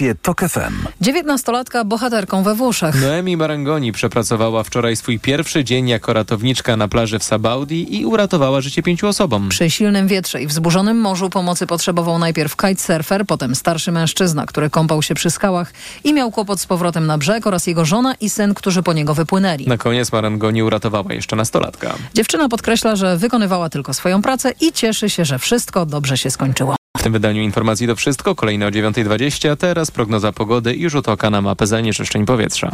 [0.00, 0.88] Informacje TOK FM.
[1.00, 3.02] Dziewiętnastolatka bohaterką we Włoszech.
[3.02, 8.60] Noemi Marangoni przepracowała wczoraj swój pierwszy dzień jako ratowniczka na plaży w Sabaudi i uratowała
[8.60, 9.48] życie pięciu osobom.
[9.48, 15.02] Przy silnym wietrze i wzburzonym morzu pomocy potrzebował najpierw kitesurfer, potem starszy mężczyzna, który kąpał
[15.02, 15.72] się przy skałach
[16.04, 19.14] i miał kłopot z powrotem na brzeg oraz jego żona i syn, którzy po niego
[19.14, 19.66] wypłynęli.
[19.66, 21.94] Na koniec Marangoni uratowała jeszcze nastolatka.
[22.14, 26.76] Dziewczyna podkreśla, że wykonywała tylko swoją pracę i cieszy się, że wszystko dobrze się skończyło.
[27.04, 28.34] W tym wydaniu informacji to wszystko.
[28.34, 29.56] Kolejne o 9.20.
[29.56, 32.72] Teraz prognoza pogody i rzut oka na mapę zanieczyszczeń powietrza.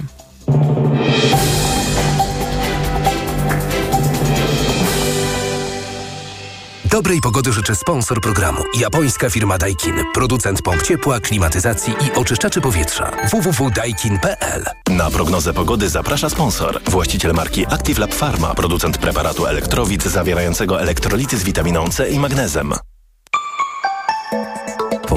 [6.85, 8.59] Dobrej pogody życzę sponsor programu.
[8.79, 9.95] Japońska firma Daikin.
[10.15, 13.11] Producent pomp ciepła, klimatyzacji i oczyszczaczy powietrza.
[13.31, 16.81] www.daikin.pl Na prognozę pogody zaprasza sponsor.
[16.85, 18.55] Właściciel marki Active Lab Pharma.
[18.55, 22.75] Producent preparatu elektrowid zawierającego elektrolity z witaminą C i magnezem.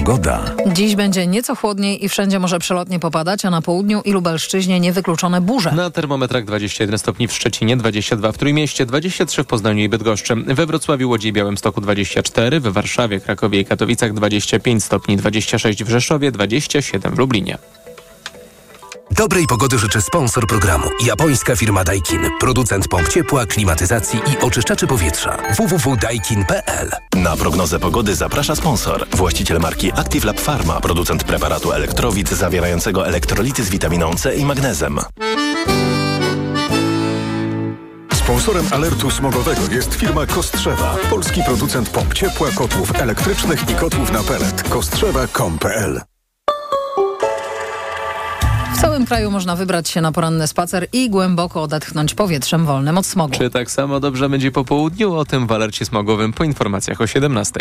[0.05, 0.55] Pogoda.
[0.73, 5.41] Dziś będzie nieco chłodniej i wszędzie może przelotnie popadać, a na południu i Lubelszczyźnie niewykluczone
[5.41, 5.71] burze.
[5.71, 10.35] Na termometrach 21 stopni w Szczecinie, 22 w Trójmieście, 23 w Poznaniu i Bydgoszczy.
[10.35, 15.89] We Wrocławiu, Łodzi i Białymstoku 24, w Warszawie, Krakowie i Katowicach 25 stopni, 26 w
[15.89, 17.57] Rzeszowie, 27 w Lublinie.
[19.17, 20.89] Dobrej pogody życzę sponsor programu.
[21.05, 22.21] Japońska firma Daikin.
[22.39, 25.37] Producent pomp ciepła, klimatyzacji i oczyszczaczy powietrza.
[25.57, 29.07] www.daikin.pl Na prognozę pogody zaprasza sponsor.
[29.11, 30.81] Właściciel marki Active Lab Pharma.
[30.81, 34.99] Producent preparatu elektrowid zawierającego elektrolity z witaminą C i magnezem.
[38.13, 40.95] Sponsorem alertu smogowego jest firma Kostrzewa.
[41.09, 44.63] Polski producent pomp ciepła, kotłów elektrycznych i kotłów na pelet.
[44.69, 46.12] Kostrzewa.com.pl
[48.93, 53.33] całym kraju można wybrać się na poranny spacer i głęboko odetchnąć powietrzem wolnym od smogu.
[53.33, 55.13] Czy tak samo dobrze będzie po południu?
[55.13, 57.53] O tym w alercie smogowym po informacjach o 17.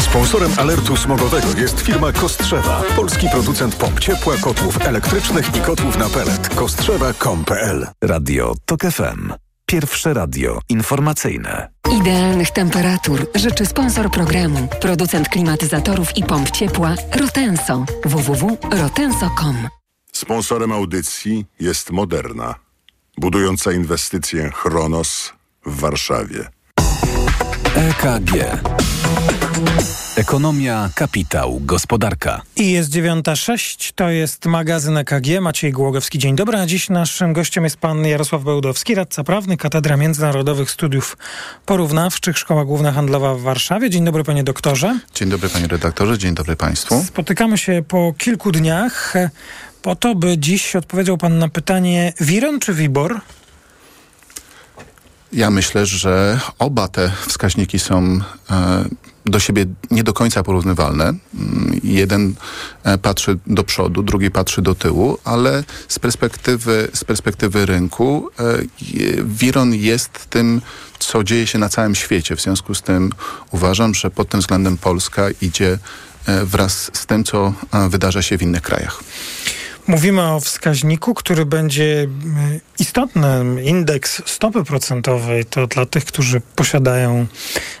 [0.00, 2.82] Sponsorem alertu smogowego jest firma Kostrzewa.
[2.96, 6.48] Polski producent pomp ciepła, kotłów elektrycznych i kotłów na pelet.
[6.48, 9.32] Kostrzewa.com.pl Radio TOK FM.
[9.66, 11.68] Pierwsze radio informacyjne.
[12.00, 17.84] Idealnych temperatur życzy sponsor programu, producent klimatyzatorów i pomp ciepła Rotenso.
[18.04, 19.79] www.rotenso.com
[20.20, 22.54] Sponsorem audycji jest Moderna,
[23.18, 25.32] budująca inwestycję Chronos
[25.66, 26.48] w Warszawie.
[27.74, 28.60] EKG.
[30.16, 32.42] Ekonomia, kapitał, gospodarka.
[32.56, 35.40] I jest 9.06, to jest magazyn EKG.
[35.40, 36.58] Maciej Głogowski, dzień dobry.
[36.58, 41.16] A dziś naszym gościem jest pan Jarosław Bełdowski, radca prawny, Katedra Międzynarodowych Studiów
[41.66, 43.90] Porównawczych, Szkoła Główna Handlowa w Warszawie.
[43.90, 44.98] Dzień dobry panie doktorze.
[45.14, 47.04] Dzień dobry panie redaktorze, dzień dobry państwu.
[47.04, 49.14] Spotykamy się po kilku dniach
[49.82, 53.20] po to, by dziś odpowiedział pan na pytanie Wiron czy Wibor?
[55.32, 58.20] Ja myślę, że oba te wskaźniki są
[58.50, 58.84] e,
[59.26, 61.04] do siebie nie do końca porównywalne.
[61.04, 62.34] Mm, Jeden
[62.84, 68.42] e, patrzy do przodu, drugi patrzy do tyłu, ale z perspektywy, z perspektywy rynku e,
[69.24, 70.60] Wiron jest tym,
[70.98, 72.36] co dzieje się na całym świecie.
[72.36, 73.10] W związku z tym
[73.50, 75.78] uważam, że pod tym względem Polska idzie
[76.44, 77.52] wraz z tym, co
[77.88, 79.00] wydarza się w innych krajach.
[79.86, 82.08] Mówimy o wskaźniku, który będzie y,
[82.78, 83.62] istotny.
[83.62, 87.26] Indeks stopy procentowej to dla tych, którzy posiadają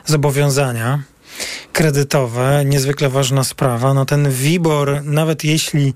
[0.06, 1.02] zobowiązania
[1.72, 3.94] kredytowe, niezwykle ważna sprawa.
[3.94, 5.94] No ten WIBOR, nawet jeśli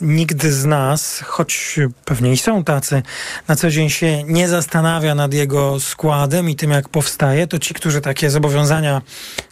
[0.00, 3.02] nikt z nas, choć pewnie i są tacy,
[3.48, 7.74] na co dzień się nie zastanawia nad jego składem i tym, jak powstaje, to ci,
[7.74, 9.02] którzy takie zobowiązania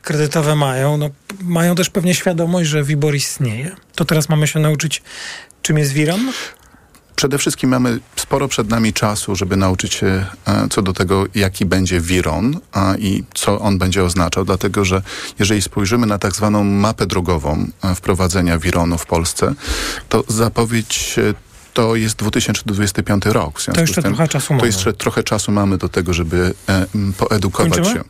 [0.03, 1.11] kredytowe mają, no,
[1.43, 3.77] mają też pewnie świadomość, że WIBOR istnieje.
[3.95, 5.03] To teraz mamy się nauczyć,
[5.67, 6.33] czym jest WIRON?
[7.17, 11.67] Przede wszystkim mamy sporo przed nami czasu, żeby nauczyć się e, co do tego, jaki
[11.67, 12.61] będzie Wiron
[12.99, 15.03] i co on będzie oznaczał, dlatego że
[15.39, 19.55] jeżeli spojrzymy na tak zwaną mapę drogową e, wprowadzenia Wironu w Polsce,
[20.09, 21.35] to zapowiedź e,
[21.75, 23.61] to jest 2025 rok.
[23.61, 24.67] W związku jeszcze z tym, trochę czasu To mamy.
[24.67, 26.87] jeszcze trochę czasu mamy do tego, żeby e,
[27.19, 27.95] poedukować Kończymy?
[27.97, 28.05] się.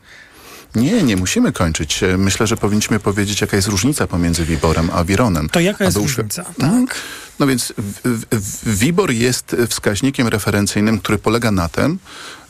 [0.74, 2.00] Nie, nie musimy kończyć.
[2.18, 5.48] Myślę, że powinniśmy powiedzieć, jaka jest różnica pomiędzy Wiborem a Wironem.
[5.48, 6.44] To jaka jest uświ- różnica?
[6.60, 6.86] Mhm.
[7.38, 7.72] No więc
[8.66, 11.98] WIBOR jest wskaźnikiem referencyjnym, który polega na tym,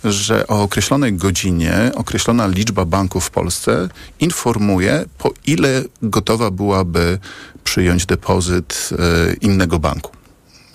[0.05, 3.89] że o określonej godzinie określona liczba banków w Polsce
[4.21, 7.19] informuje, po ile gotowa byłaby
[7.65, 10.17] przyjąć depozyt e, innego banku.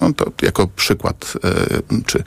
[0.02, 2.24] No to jako przykład, e, czy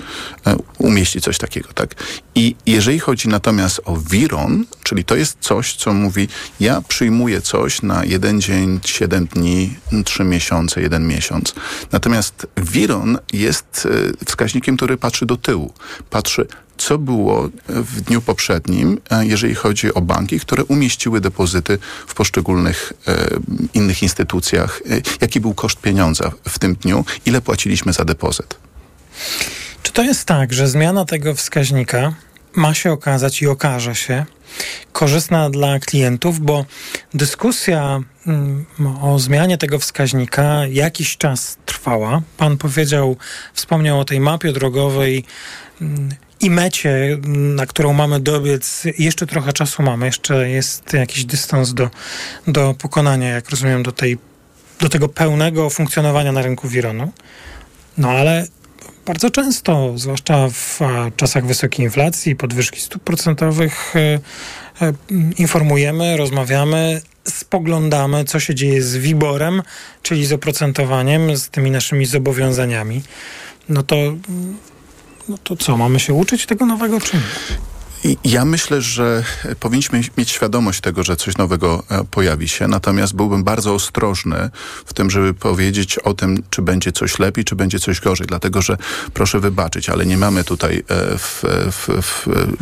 [0.46, 1.94] e, umieści coś takiego, tak?
[2.34, 6.28] I jeżeli chodzi natomiast o Wiron, czyli to jest coś, co mówi,
[6.60, 11.54] ja przyjmuję coś na jeden dzień, siedem dni, trzy miesiące, jeden miesiąc.
[11.92, 13.88] Natomiast Wiron jest
[14.20, 15.72] e, wskaźnikiem, który patrzy do tyłu.
[16.10, 16.46] Patrzy,
[16.84, 22.92] co było w dniu poprzednim, e, jeżeli chodzi o banki, które umieściły depozyty w poszczególnych
[23.08, 23.28] e,
[23.74, 24.82] innych instytucjach.
[24.90, 27.04] E, jaki był koszt pieniądza w tym dniu?
[27.26, 28.56] Ile płaciliśmy za depozyt?
[29.82, 32.14] Czy to jest tak, że zmiana tego wskaźnika
[32.54, 34.26] ma się okazać i okaże się
[34.92, 36.64] korzystna dla klientów, bo
[37.14, 38.64] dyskusja mm,
[39.02, 42.22] o zmianie tego wskaźnika jakiś czas trwała.
[42.36, 43.16] Pan powiedział,
[43.54, 45.24] wspomniał o tej mapie drogowej
[45.80, 46.08] mm,
[46.44, 51.90] i mecie, na którą mamy dobiec, jeszcze trochę czasu mamy, jeszcze jest jakiś dystans do,
[52.46, 54.18] do pokonania, jak rozumiem, do, tej,
[54.80, 57.12] do tego pełnego funkcjonowania na rynku Wironu.
[57.98, 58.46] No ale
[59.06, 60.80] bardzo często, zwłaszcza w
[61.16, 64.00] czasach wysokiej inflacji, podwyżki stóp procentowych, e,
[64.86, 64.92] e,
[65.38, 69.62] informujemy, rozmawiamy, spoglądamy, co się dzieje z WIBORem,
[70.02, 73.02] czyli z oprocentowaniem, z tymi naszymi zobowiązaniami.
[73.68, 73.96] No to,
[75.28, 77.22] no to co, mamy się uczyć tego nowego czy nie?
[78.24, 79.24] Ja myślę, że
[79.60, 84.50] powinniśmy mieć świadomość tego, że coś nowego e, pojawi się, natomiast byłbym bardzo ostrożny
[84.86, 88.62] w tym, żeby powiedzieć o tym, czy będzie coś lepiej, czy będzie coś gorzej, dlatego
[88.62, 88.76] że
[89.14, 91.88] proszę wybaczyć, ale nie mamy tutaj e, w, w,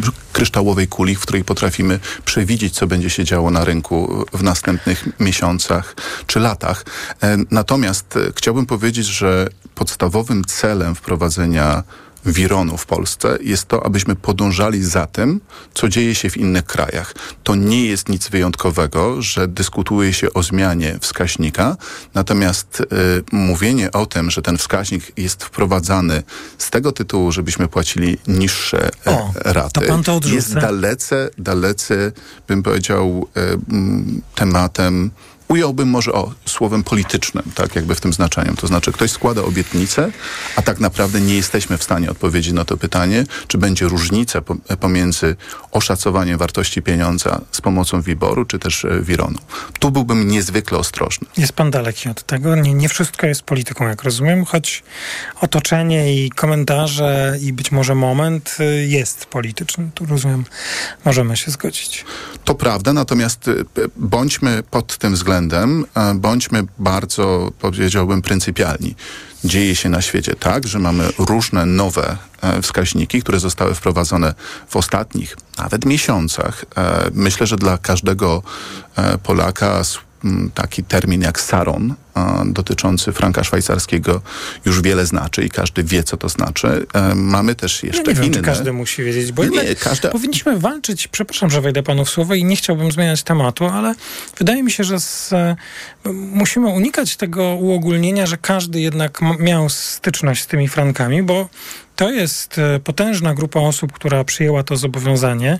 [0.02, 5.20] w kryształowej kuli, w której potrafimy przewidzieć, co będzie się działo na rynku w następnych
[5.20, 6.84] miesiącach czy latach.
[7.22, 11.82] E, natomiast chciałbym powiedzieć, że podstawowym celem wprowadzenia
[12.26, 15.40] wironu w Polsce jest to, abyśmy podążali za tym,
[15.74, 17.14] co dzieje się w innych krajach.
[17.44, 21.76] To nie jest nic wyjątkowego, że dyskutuje się o zmianie wskaźnika,
[22.14, 22.86] natomiast y,
[23.32, 26.22] mówienie o tym, że ten wskaźnik jest wprowadzany
[26.58, 29.80] z tego tytułu, żebyśmy płacili niższe e, o, raty,
[30.34, 32.12] jest dalece, dalece,
[32.48, 33.58] bym powiedział, y,
[34.34, 35.10] tematem
[35.52, 38.56] ująłbym może o słowem politycznym, tak jakby w tym znaczeniu.
[38.56, 40.10] To znaczy ktoś składa obietnicę,
[40.56, 44.40] a tak naprawdę nie jesteśmy w stanie odpowiedzieć na to pytanie, czy będzie różnica
[44.80, 45.36] pomiędzy
[45.70, 49.38] oszacowaniem wartości pieniądza z pomocą wyboru, czy też e, Wironu.
[49.78, 51.26] Tu byłbym niezwykle ostrożny.
[51.36, 52.56] Jest pan daleki od tego.
[52.56, 54.82] Nie, nie wszystko jest polityką, jak rozumiem, choć
[55.40, 59.90] otoczenie i komentarze i być może moment y, jest polityczny.
[59.94, 60.44] Tu rozumiem,
[61.04, 62.04] możemy się zgodzić.
[62.44, 63.64] To prawda, natomiast y,
[63.96, 65.84] bądźmy pod tym względem względem
[66.14, 68.94] bądźmy bardzo, powiedziałbym, pryncypialni.
[69.44, 74.34] Dzieje się na świecie tak, że mamy różne nowe e, wskaźniki, które zostały wprowadzone
[74.68, 76.64] w ostatnich nawet miesiącach.
[76.76, 78.42] E, myślę, że dla każdego
[78.96, 79.84] e, Polaka
[80.54, 81.94] taki termin jak saron
[82.46, 84.22] dotyczący franka szwajcarskiego
[84.64, 86.86] już wiele znaczy i każdy wie, co to znaczy.
[86.94, 88.34] E, mamy też jeszcze ja nie wiem, inne.
[88.34, 89.60] Czy każdy musi wiedzieć, bo nie,
[90.12, 93.94] powinniśmy walczyć, przepraszam, że wejdę panu w słowo i nie chciałbym zmieniać tematu, ale
[94.38, 95.56] wydaje mi się, że z, e,
[96.12, 101.48] musimy unikać tego uogólnienia, że każdy jednak miał styczność z tymi frankami, bo
[101.96, 105.58] to jest e, potężna grupa osób, która przyjęła to zobowiązanie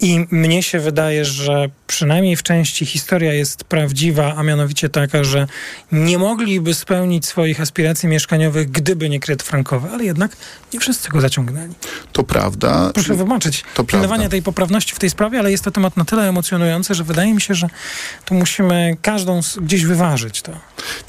[0.00, 5.46] i mnie się wydaje, że przynajmniej w części historia jest prawdziwa, a mianowicie taka, że
[5.92, 10.36] nie mogliby spełnić swoich aspiracji mieszkaniowych, gdyby nie kredyt frankowy, ale jednak
[10.72, 11.74] nie wszyscy go zaciągnęli.
[12.12, 12.90] To prawda.
[12.94, 16.28] Proszę wybaczyć to pilnowanie tej poprawności w tej sprawie, ale jest to temat na tyle
[16.28, 17.68] emocjonujący, że wydaje mi się, że
[18.24, 20.52] tu musimy każdą gdzieś wyważyć to.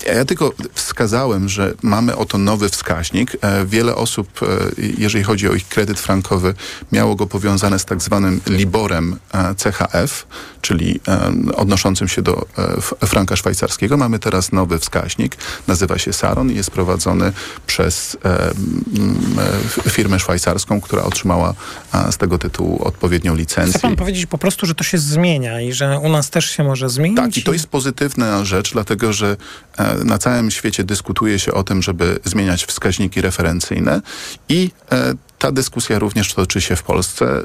[0.06, 3.38] Ja tylko wskazałem, że mamy oto nowy wskaźnik.
[3.42, 4.46] E, wiele osób, e,
[4.98, 6.54] jeżeli chodzi o ich kredyt frankowy,
[6.92, 10.28] miało go powiązane z tak zwanym Liborem e, CHF,
[10.72, 11.00] czyli
[11.56, 12.46] odnoszącym się do
[13.06, 13.98] franka szwajcarskiego.
[13.98, 15.38] Mamy teraz nowy wskaźnik,
[15.68, 17.34] nazywa się Saron i jest prowadzony
[17.68, 18.18] przez
[19.90, 21.54] firmę szwajcarską, która otrzymała
[22.12, 23.80] z tego tytułu odpowiednią licencję.
[23.80, 26.64] Chce pan powiedzieć po prostu, że to się zmienia i że u nas też się
[26.64, 27.18] może zmienić?
[27.18, 29.38] Tak, i to jest pozytywna rzecz, dlatego że
[29.78, 34.02] E, na całym świecie dyskutuje się o tym, żeby zmieniać wskaźniki referencyjne
[34.50, 37.44] i e, ta dyskusja również toczy się w Polsce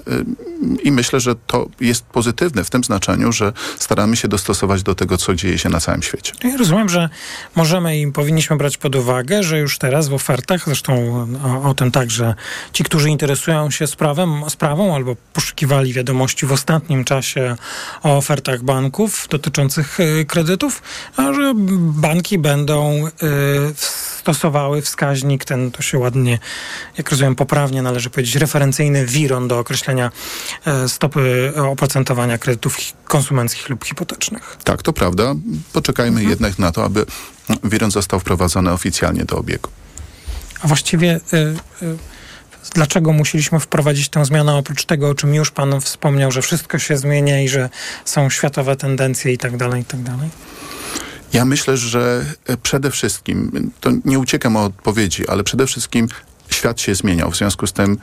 [0.83, 5.17] i myślę, że to jest pozytywne w tym znaczeniu, że staramy się dostosować do tego,
[5.17, 6.33] co dzieje się na całym świecie.
[6.45, 7.09] Ja rozumiem, że
[7.55, 11.91] możemy i powinniśmy brać pod uwagę, że już teraz w ofertach, zresztą o, o tym
[11.91, 12.35] także
[12.73, 17.57] ci, którzy interesują się sprawem, sprawą albo poszukiwali wiadomości w ostatnim czasie
[18.03, 20.83] o ofertach banków dotyczących y, kredytów,
[21.19, 23.11] że banki będą y,
[24.27, 26.39] stosowały wskaźnik, ten to się ładnie,
[26.99, 30.11] jak rozumiem, poprawnie należy powiedzieć, referencyjny WIRON do określenia
[30.67, 34.57] e, stopy oprocentowania kredytów konsumenckich lub hipotecznych.
[34.65, 35.35] Tak, to prawda.
[35.73, 36.31] Poczekajmy mhm.
[36.31, 37.07] jednak na to, aby
[37.65, 39.71] WIRON został wprowadzony oficjalnie do obiegu.
[40.61, 41.37] A właściwie y,
[41.83, 41.97] y,
[42.75, 46.97] dlaczego musieliśmy wprowadzić tę zmianę, oprócz tego, o czym już Pan wspomniał, że wszystko się
[46.97, 47.69] zmienia i że
[48.05, 50.29] są światowe tendencje i tak dalej, i tak dalej?
[51.33, 52.25] Ja myślę, że
[52.63, 56.09] przede wszystkim, to nie uciekam od odpowiedzi, ale przede wszystkim
[56.49, 57.31] świat się zmieniał.
[57.31, 57.99] W związku z tym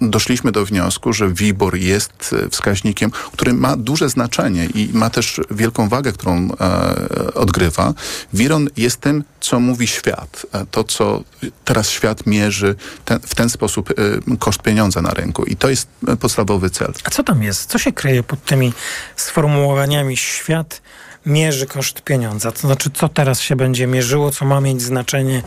[0.00, 5.88] doszliśmy do wniosku, że WIBOR jest wskaźnikiem, który ma duże znaczenie i ma też wielką
[5.88, 7.94] wagę, którą e, odgrywa.
[8.32, 10.46] Wiron jest tym, co mówi świat.
[10.52, 11.24] E, to, co
[11.64, 12.74] teraz świat mierzy
[13.04, 13.94] ten, w ten sposób e,
[14.38, 15.44] koszt pieniądza na rynku.
[15.44, 15.88] I to jest
[16.20, 16.92] podstawowy cel.
[17.04, 17.70] A co tam jest?
[17.70, 18.72] Co się kryje pod tymi
[19.16, 20.80] sformułowaniami świat
[21.26, 22.52] mierzy koszt pieniądza?
[22.52, 25.42] To znaczy, co teraz się będzie mierzyło, co ma mieć znaczenie,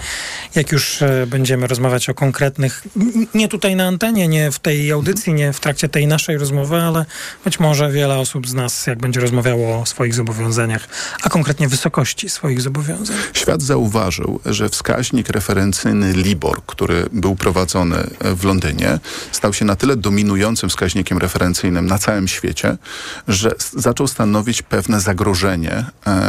[0.56, 2.84] jak już e, będziemy rozmawiać o konkretnych,
[3.34, 7.06] nie tutaj na antenie, nie w tej audycji, nie w trakcie tej naszej rozmowy, ale
[7.46, 10.88] być może wiele osób z nas, jak będzie rozmawiało o swoich zobowiązaniach,
[11.24, 13.18] a konkretnie wysokości swoich zobowiązań.
[13.34, 19.00] Świat zauważył, że wskaźnik referencyjny LIBOR, który był prowadzony e, w Londynie,
[19.32, 22.78] stał się na tyle dominującym wskaźnikiem referencyjnym na całym świecie,
[23.28, 25.86] że zaczął stanowić pewne zagrożenie e,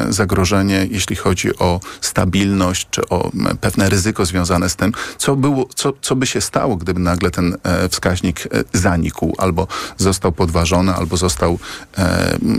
[0.08, 3.30] zagrożenie, jeśli chodzi o stabilność, czy o
[3.60, 7.56] pewne ryzyko związane z tym, co, było, co, co by się stało, gdyby nagle ten
[7.62, 9.66] e, wskaźnik e, zanikł, albo
[9.96, 11.58] został podważony, albo został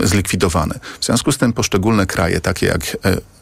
[0.04, 0.74] zlikwidowany.
[1.00, 2.96] W związku z tym poszczególne kraje, takie jak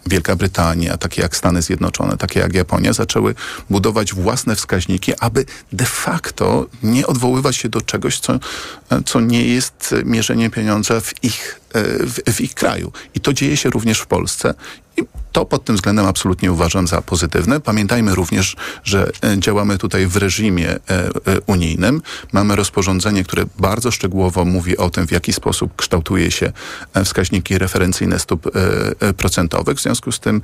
[0.06, 3.34] Wielka Brytania, takie jak Stany Zjednoczone, takie jak Japonia, zaczęły
[3.70, 8.38] budować własne wskaźniki, aby de facto nie odwoływać się do czegoś, co,
[9.06, 12.92] co nie jest mierzeniem pieniądza w ich, w, w ich kraju.
[13.14, 14.54] I to dzieje się również w Polsce.
[14.98, 15.02] I
[15.32, 17.60] to pod tym względem absolutnie uważam za pozytywne.
[17.60, 21.10] Pamiętajmy również, że e, działamy tutaj w reżimie e, e,
[21.46, 22.02] unijnym.
[22.32, 26.52] Mamy rozporządzenie, które bardzo szczegółowo mówi o tym, w jaki sposób kształtuje się
[27.04, 28.50] wskaźniki referencyjne stóp
[29.16, 29.78] procentowych.
[29.78, 30.42] W związku z tym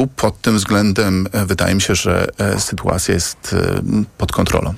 [0.00, 3.82] tu pod tym względem e, wydaje mi się, że e, sytuacja jest e,
[4.18, 4.74] pod kontrolą.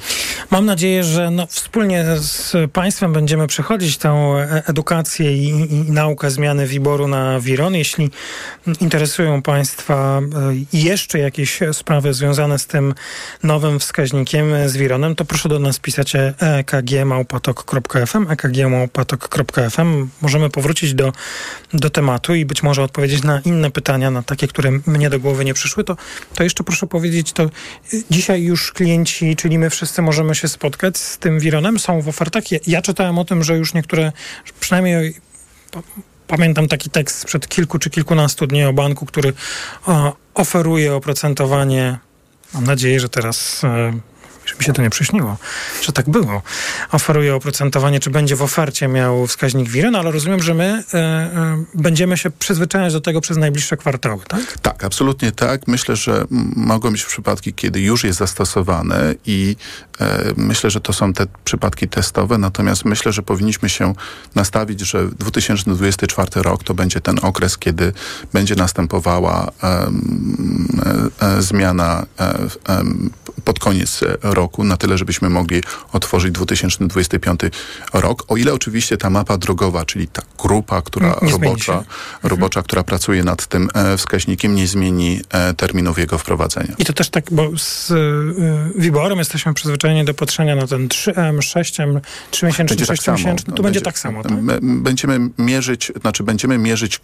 [0.51, 4.13] Mam nadzieję, że no, wspólnie z Państwem będziemy przechodzić tę
[4.67, 7.75] edukację i, i, naukę zmiany WIBOR-u na WIRON.
[7.75, 8.11] Jeśli
[8.81, 10.21] interesują Państwa
[10.73, 12.95] jeszcze jakieś sprawy związane z tym
[13.43, 20.09] nowym wskaźnikiem z WIRONem, to proszę do nas pisać ekgmałpatok.fm ekgmałpatok.fm.
[20.23, 21.13] Możemy powrócić do,
[21.73, 25.45] do tematu i być może odpowiedzieć na inne pytania, na takie, które mnie do głowy
[25.45, 25.97] nie przyszły, to,
[26.35, 27.51] to jeszcze proszę powiedzieć, to
[28.11, 32.53] dzisiaj już klienci, czyli my wszyscy możemy się spotkać z tym Wironem, są w ofertach.
[32.53, 34.13] Ja, ja czytałem o tym, że już niektóre,
[34.61, 35.15] przynajmniej
[36.27, 39.33] pamiętam taki tekst sprzed kilku czy kilkunastu dni o banku, który
[39.87, 41.99] o, oferuje oprocentowanie
[42.55, 43.93] Mam nadzieję, że teraz e,
[44.63, 45.37] mi się to nie przyśniło,
[45.83, 46.43] że tak było.
[46.93, 50.99] Oferuje oprocentowanie, czy będzie w ofercie miał wskaźnik wiry, no ale rozumiem, że my y,
[50.99, 54.59] y, będziemy się przyzwyczajać do tego przez najbliższe kwartały, tak?
[54.59, 55.69] Tak, absolutnie tak.
[55.69, 56.25] Myślę, że
[56.57, 59.57] mogą być przypadki, kiedy już jest zastosowane i
[60.01, 60.05] y,
[60.37, 63.95] myślę, że to są te przypadki testowe, natomiast myślę, że powinniśmy się
[64.35, 67.93] nastawić, że 2024 rok to będzie ten okres, kiedy
[68.33, 69.53] będzie następowała
[71.39, 72.07] zmiana
[73.45, 77.41] pod koniec roku, na tyle, żebyśmy mogli otworzyć 2025
[77.93, 78.25] rok.
[78.29, 81.87] O ile oczywiście ta mapa drogowa, czyli ta grupa, która nie robocza, mhm.
[82.23, 86.75] robocza, która pracuje nad tym e, wskaźnikiem, nie zmieni e, terminów jego wprowadzenia.
[86.79, 91.39] I to też tak, bo z y, Wiborem jesteśmy przyzwyczajeni do patrzenia na ten 3M,
[91.39, 93.17] 6M, 3 miesięczny, 6 tak.
[93.17, 94.33] Tu będzie, będzie, tak samo, tak?
[94.63, 97.01] Będziemy mierzyć, znaczy będziemy mierzyć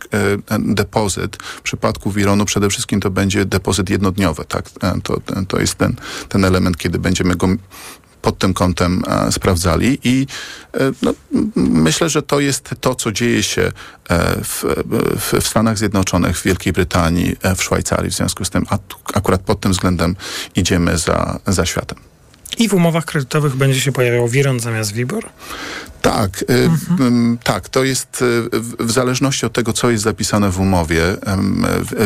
[0.50, 1.36] e, depozyt.
[1.36, 4.70] W przypadku Wironu przede wszystkim to będzie depozyt jednodniowy, tak?
[5.02, 5.96] To, to jest ten,
[6.28, 7.48] ten element, kiedy będziemy go
[8.22, 10.26] pod tym kątem e, sprawdzali i
[10.74, 11.14] e, no,
[11.56, 13.72] myślę, że to jest to, co dzieje się
[14.10, 14.64] e, w,
[15.18, 18.10] w, Stanach Zjednoczonych, w Wielkiej Brytanii, w Szwajcarii.
[18.10, 18.66] W związku z tym
[19.14, 20.16] akurat pod tym względem
[20.54, 22.07] idziemy za, za światem.
[22.58, 25.28] I w umowach kredytowych będzie się pojawiał Wiron zamiast WIBOR?
[26.02, 27.38] Tak, y, mhm.
[27.44, 27.68] tak.
[27.68, 31.02] To jest y, w zależności od tego, co jest zapisane w umowie.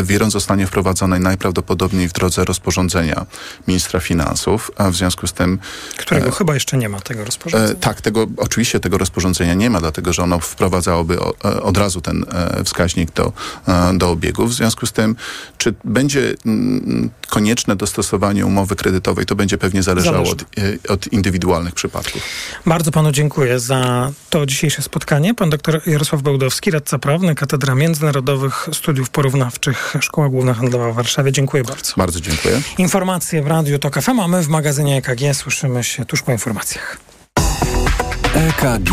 [0.03, 3.27] WIRON zostanie wprowadzony najprawdopodobniej w drodze rozporządzenia
[3.69, 5.59] ministra finansów, a w związku z tym...
[5.97, 7.73] Którego e, chyba jeszcze nie ma, tego rozporządzenia.
[7.73, 12.01] E, tak, tego, oczywiście tego rozporządzenia nie ma, dlatego że ono wprowadzałoby e, od razu
[12.01, 13.33] ten e, wskaźnik do,
[13.95, 14.47] do obiegu.
[14.47, 15.17] W związku z tym,
[15.59, 16.35] czy będzie
[17.33, 20.45] konieczne dostosowanie umowy kredytowej, to będzie pewnie zależało od, e,
[20.89, 22.23] od indywidualnych przypadków.
[22.67, 25.35] Bardzo panu dziękuję za to dzisiejsze spotkanie.
[25.35, 31.33] Pan dr Jarosław Bełdowski, radca prawny, Katedra Międzynarodowych Studiów Porównawczych, Szkoła Główna Handlowa w Warszawie.
[31.33, 31.93] Dziękuję bardzo.
[31.97, 32.61] Bardzo dziękuję.
[32.79, 36.99] Informacje w Radiu TOK FM, a my w magazynie EKG słyszymy się tuż po informacjach.
[38.35, 38.93] EKG.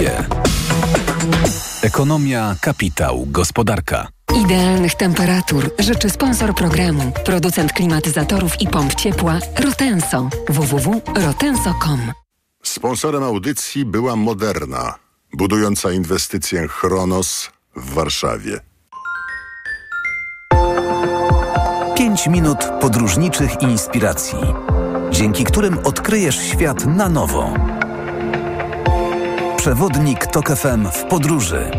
[1.82, 4.08] Ekonomia, kapitał, gospodarka.
[4.46, 12.00] Idealnych temperatur życzy sponsor programu, producent klimatyzatorów i pomp ciepła Rotenso www.rotenso.com.
[12.64, 14.96] Sponsorem audycji była Moderna,
[15.34, 18.60] budująca inwestycję Chronos w Warszawie.
[21.98, 24.38] 5 minut podróżniczych inspiracji,
[25.12, 27.54] dzięki którym odkryjesz świat na nowo.
[29.70, 31.72] Przewodnik TOK FM w podróży.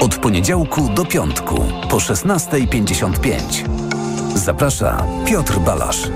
[0.00, 3.38] Od poniedziałku do piątku po 16.55.
[4.34, 6.08] Zaprasza Piotr Balasz.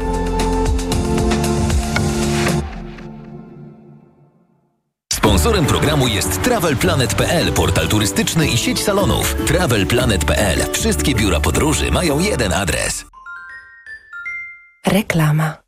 [5.12, 9.34] Sponsorem programu jest TravelPlanet.pl, portal turystyczny i sieć salonów.
[9.46, 10.72] TravelPlanet.pl.
[10.72, 13.04] Wszystkie biura podróży mają jeden adres.
[14.86, 15.67] Reklama.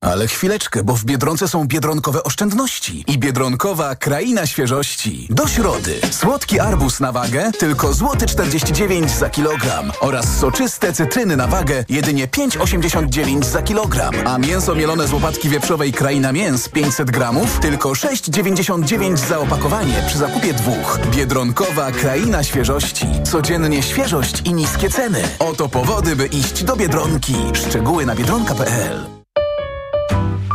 [0.00, 5.28] Ale chwileczkę, bo w Biedronce są biedronkowe oszczędności i biedronkowa kraina świeżości.
[5.30, 11.46] Do środy słodki arbuz na wagę tylko złoty 49 za kilogram oraz soczyste cytryny na
[11.46, 17.58] wagę jedynie 5,89 za kilogram, a mięso mielone z łopatki wieprzowej kraina mięs 500 gramów
[17.60, 20.98] tylko 6,99 za opakowanie przy zakupie dwóch.
[21.10, 23.06] Biedronkowa kraina świeżości.
[23.24, 25.22] Codziennie świeżość i niskie ceny.
[25.38, 27.34] Oto powody, by iść do Biedronki.
[27.54, 29.15] Szczegóły na biedronka.pl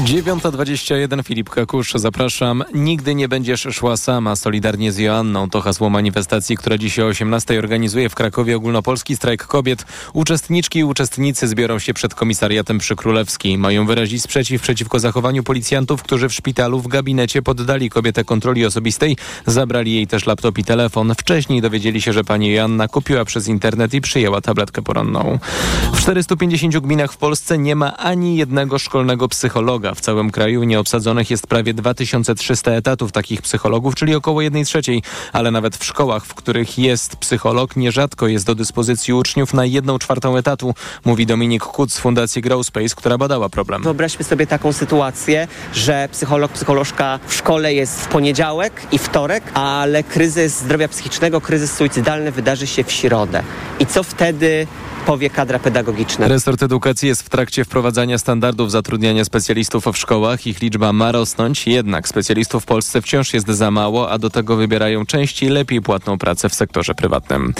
[0.00, 2.64] 9.21 Filip Kakusz, zapraszam.
[2.74, 5.50] Nigdy nie będziesz szła sama, solidarnie z Joanną.
[5.50, 9.84] To hasło manifestacji, która dzisiaj o 18 organizuje w Krakowie ogólnopolski strajk kobiet.
[10.12, 13.58] Uczestniczki i uczestnicy zbiorą się przed komisariatem przy Królewskiej.
[13.58, 19.16] Mają wyrazić sprzeciw przeciwko zachowaniu policjantów, którzy w szpitalu w gabinecie poddali kobietę kontroli osobistej.
[19.46, 21.14] Zabrali jej też laptop i telefon.
[21.18, 25.38] Wcześniej dowiedzieli się, że pani Joanna kupiła przez internet i przyjęła tabletkę poranną.
[25.92, 29.89] W 450 gminach w Polsce nie ma ani jednego szkolnego psychologa.
[29.94, 35.02] W całym kraju nieobsadzonych jest prawie 2300 etatów takich psychologów, czyli około 1 trzeciej.
[35.32, 39.98] Ale nawet w szkołach, w których jest psycholog, nierzadko jest do dyspozycji uczniów na 1
[39.98, 40.74] czwartą etatu,
[41.04, 43.82] mówi Dominik Kuc z Fundacji Growspace, która badała problem.
[43.82, 50.02] Wyobraźmy sobie taką sytuację, że psycholog, psycholożka w szkole jest w poniedziałek i wtorek, ale
[50.02, 53.42] kryzys zdrowia psychicznego, kryzys suicydalny wydarzy się w środę.
[53.78, 54.66] I co wtedy
[55.06, 56.28] powie kadra pedagogiczna.
[56.28, 60.46] Resort Edukacji jest w trakcie wprowadzania standardów zatrudniania specjalistów w szkołach.
[60.46, 64.56] Ich liczba ma rosnąć, jednak specjalistów w Polsce wciąż jest za mało, a do tego
[64.56, 67.54] wybierają częściej lepiej płatną pracę w sektorze prywatnym.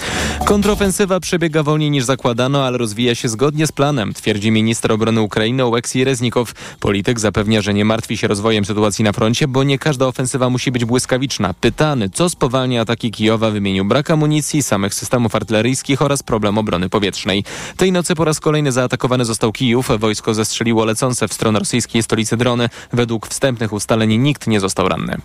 [0.45, 5.65] Kontrofensywa przebiega wolniej niż zakładano, ale rozwija się zgodnie z planem, twierdzi minister obrony Ukrainy
[5.65, 6.53] Oleksij Reznikow.
[6.79, 10.71] Polityk zapewnia, że nie martwi się rozwojem sytuacji na froncie, bo nie każda ofensywa musi
[10.71, 11.53] być błyskawiczna.
[11.53, 17.40] Pytany, co spowalnia ataki Kijowa, wymienił brak amunicji, samych systemów artyleryjskich oraz problem obrony powietrznej.
[17.77, 19.89] Tej nocy po raz kolejny zaatakowany został Kijów.
[19.99, 22.69] Wojsko zestrzeliło lecące w stronę rosyjskiej stolicy drony.
[22.93, 25.17] Według wstępnych ustaleń nikt nie został ranny.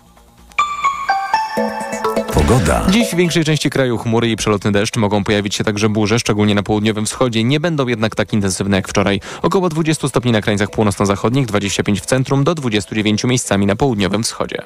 [2.33, 2.85] Pogoda.
[2.89, 4.97] Dziś w większej części kraju chmury i przelotny deszcz.
[4.97, 7.43] Mogą pojawić się także burze, szczególnie na południowym wschodzie.
[7.43, 9.21] Nie będą jednak tak intensywne jak wczoraj.
[9.41, 14.61] Około 20 stopni na krańcach północno-zachodnich, 25 w centrum, do 29 miejscami na południowym wschodzie.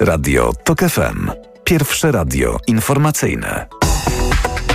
[0.00, 1.30] Radio TOK FM.
[1.64, 3.66] Pierwsze radio informacyjne.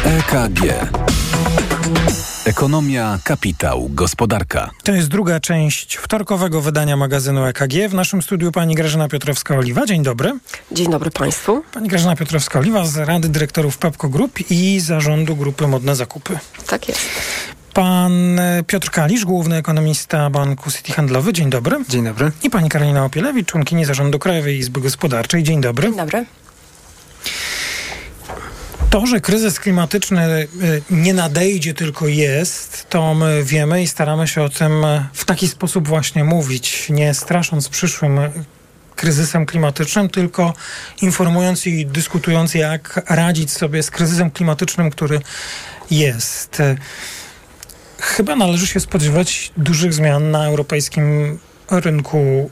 [0.05, 0.61] EKG.
[2.45, 4.69] Ekonomia, kapitał, gospodarka.
[4.83, 7.89] To jest druga część wtorkowego wydania magazynu EKG.
[7.89, 9.85] W naszym studiu pani Grażyna Piotrowska-Oliwa.
[9.87, 10.31] Dzień dobry.
[10.71, 11.63] Dzień dobry Państwu.
[11.73, 16.39] Pani Grażyna Piotrowska-Oliwa z Rady Dyrektorów Pepco Group i Zarządu Grupy Modne Zakupy.
[16.67, 17.01] Tak jest.
[17.73, 21.33] Pan Piotr Kalisz, główny ekonomista Banku City Handlowy.
[21.33, 21.77] Dzień dobry.
[21.89, 22.31] Dzień dobry.
[22.43, 25.43] I pani Karolina Opielewicz, członkini Zarządu Krajowej Izby Gospodarczej.
[25.43, 25.87] Dzień dobry.
[25.87, 26.25] Dzień dobry.
[28.91, 30.47] To, że kryzys klimatyczny
[30.89, 34.73] nie nadejdzie, tylko jest, to my wiemy i staramy się o tym
[35.13, 38.19] w taki sposób właśnie mówić, nie strasząc przyszłym
[38.95, 40.53] kryzysem klimatycznym, tylko
[41.01, 45.19] informując i dyskutując, jak radzić sobie z kryzysem klimatycznym, który
[45.91, 46.61] jest.
[47.99, 52.49] Chyba należy się spodziewać dużych zmian na europejskim rynku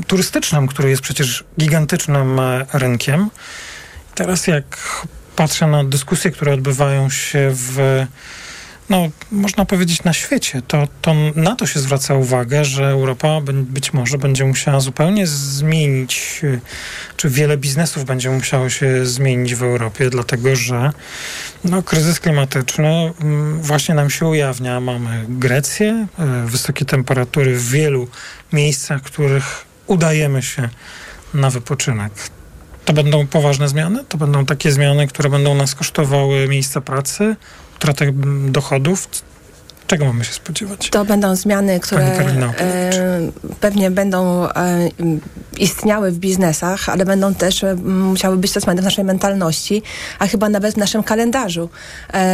[0.00, 3.30] y, turystycznym, który jest przecież gigantycznym e, rynkiem.
[4.14, 4.76] Teraz jak
[5.38, 8.06] patrzę na dyskusje, które odbywają się w
[8.90, 13.92] no, można powiedzieć na świecie, to, to na to się zwraca uwagę, że Europa być
[13.92, 16.40] może będzie musiała zupełnie zmienić,
[17.16, 20.92] czy wiele biznesów będzie musiało się zmienić w Europie, dlatego że
[21.64, 24.80] no, kryzys klimatyczny mm, właśnie nam się ujawnia.
[24.80, 28.08] Mamy Grecję, e, wysokie temperatury w wielu
[28.52, 30.68] miejscach, w których udajemy się
[31.34, 32.12] na wypoczynek.
[32.88, 34.04] To będą poważne zmiany?
[34.08, 37.36] To będą takie zmiany, które będą nas kosztowały miejsca pracy,
[37.76, 38.12] utratę
[38.48, 39.08] dochodów.
[39.88, 40.90] Czego mamy się spodziewać?
[40.90, 42.52] To będą zmiany, które e,
[43.60, 44.88] pewnie będą e,
[45.58, 49.82] istniały w biznesach, ale będą też e, musiały być to zmiany w naszej mentalności,
[50.18, 51.68] a chyba nawet w naszym kalendarzu.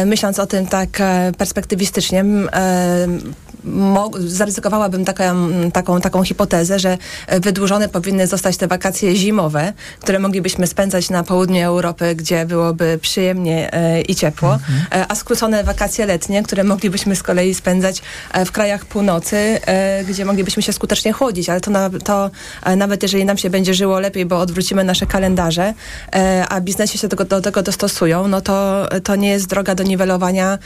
[0.05, 1.01] Myśląc o tym tak
[1.37, 2.25] perspektywistycznie,
[4.19, 6.97] zaryzykowałabym taką, taką, taką hipotezę, że
[7.41, 13.71] wydłużone powinny zostać te wakacje zimowe, które moglibyśmy spędzać na południu Europy, gdzie byłoby przyjemnie
[14.07, 15.05] i ciepło, mhm.
[15.09, 18.01] a skrócone wakacje letnie, które moglibyśmy z kolei spędzać
[18.33, 22.31] e, w krajach północy, e, gdzie moglibyśmy się skutecznie chłodzić, ale to, na, to
[22.63, 25.73] e, nawet jeżeli nam się będzie żyło lepiej, bo odwrócimy nasze kalendarze,
[26.49, 30.57] a biznesy się do do tego dostosują, no to, to nie jest droga do niwelowania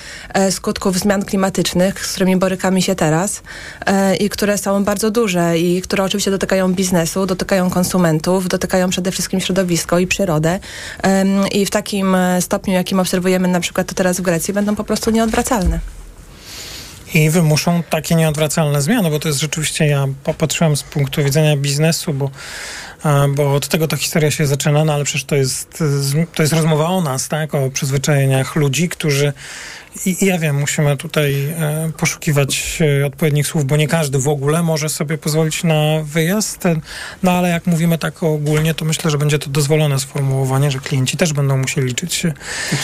[0.50, 3.42] skutków zmian klimatycznych, z którymi borykamy się teraz
[4.20, 9.40] i które są bardzo duże i które oczywiście dotykają biznesu, dotykają konsumentów, dotykają przede wszystkim
[9.40, 10.60] środowisko i przyrodę.
[11.52, 15.12] I w takim stopniu, jakim obserwujemy na przykład to teraz w Grecji, będą po prostu
[15.12, 15.99] nieodwracalne
[17.14, 22.14] i wymuszą takie nieodwracalne zmiany, bo to jest rzeczywiście, ja popatrzyłem z punktu widzenia biznesu,
[22.14, 22.32] bo,
[23.30, 25.84] bo od tego ta historia się zaczyna, no ale przecież to jest,
[26.36, 29.34] to jest rozmowa o nas, tak, o przyzwyczajeniach ludzi, którzy
[30.06, 34.64] i, ja wiem, musimy tutaj e, poszukiwać e, odpowiednich słów, bo nie każdy w ogóle
[34.64, 36.64] może sobie pozwolić na wyjazd.
[37.24, 41.18] No ale jak mówimy tak ogólnie, to myślę, że będzie to dozwolone sformułowanie, że klienci
[41.18, 42.34] też będą musieli liczyć się.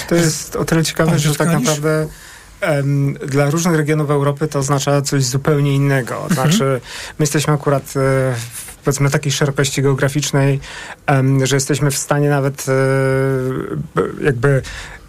[0.09, 2.07] To jest o tyle ciekawe, że tak naprawdę
[3.27, 6.15] dla różnych regionów Europy to oznacza coś zupełnie innego.
[6.15, 6.33] Mhm.
[6.33, 6.81] Znaczy,
[7.19, 7.91] my jesteśmy akurat e,
[8.35, 10.59] w powiedzmy takiej szerokości geograficznej,
[11.43, 12.65] że jesteśmy w stanie nawet
[14.21, 14.61] jakby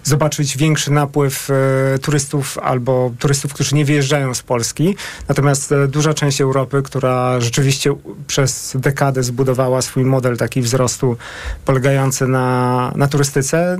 [0.06, 4.96] zobaczyć większy napływ e, turystów albo turystów, którzy nie wyjeżdżają z Polski.
[5.28, 7.94] Natomiast e, duża część Europy, która rzeczywiście
[8.26, 11.16] przez dekadę zbudowała swój model taki wzrostu
[11.64, 13.76] polegający na, na turystyce,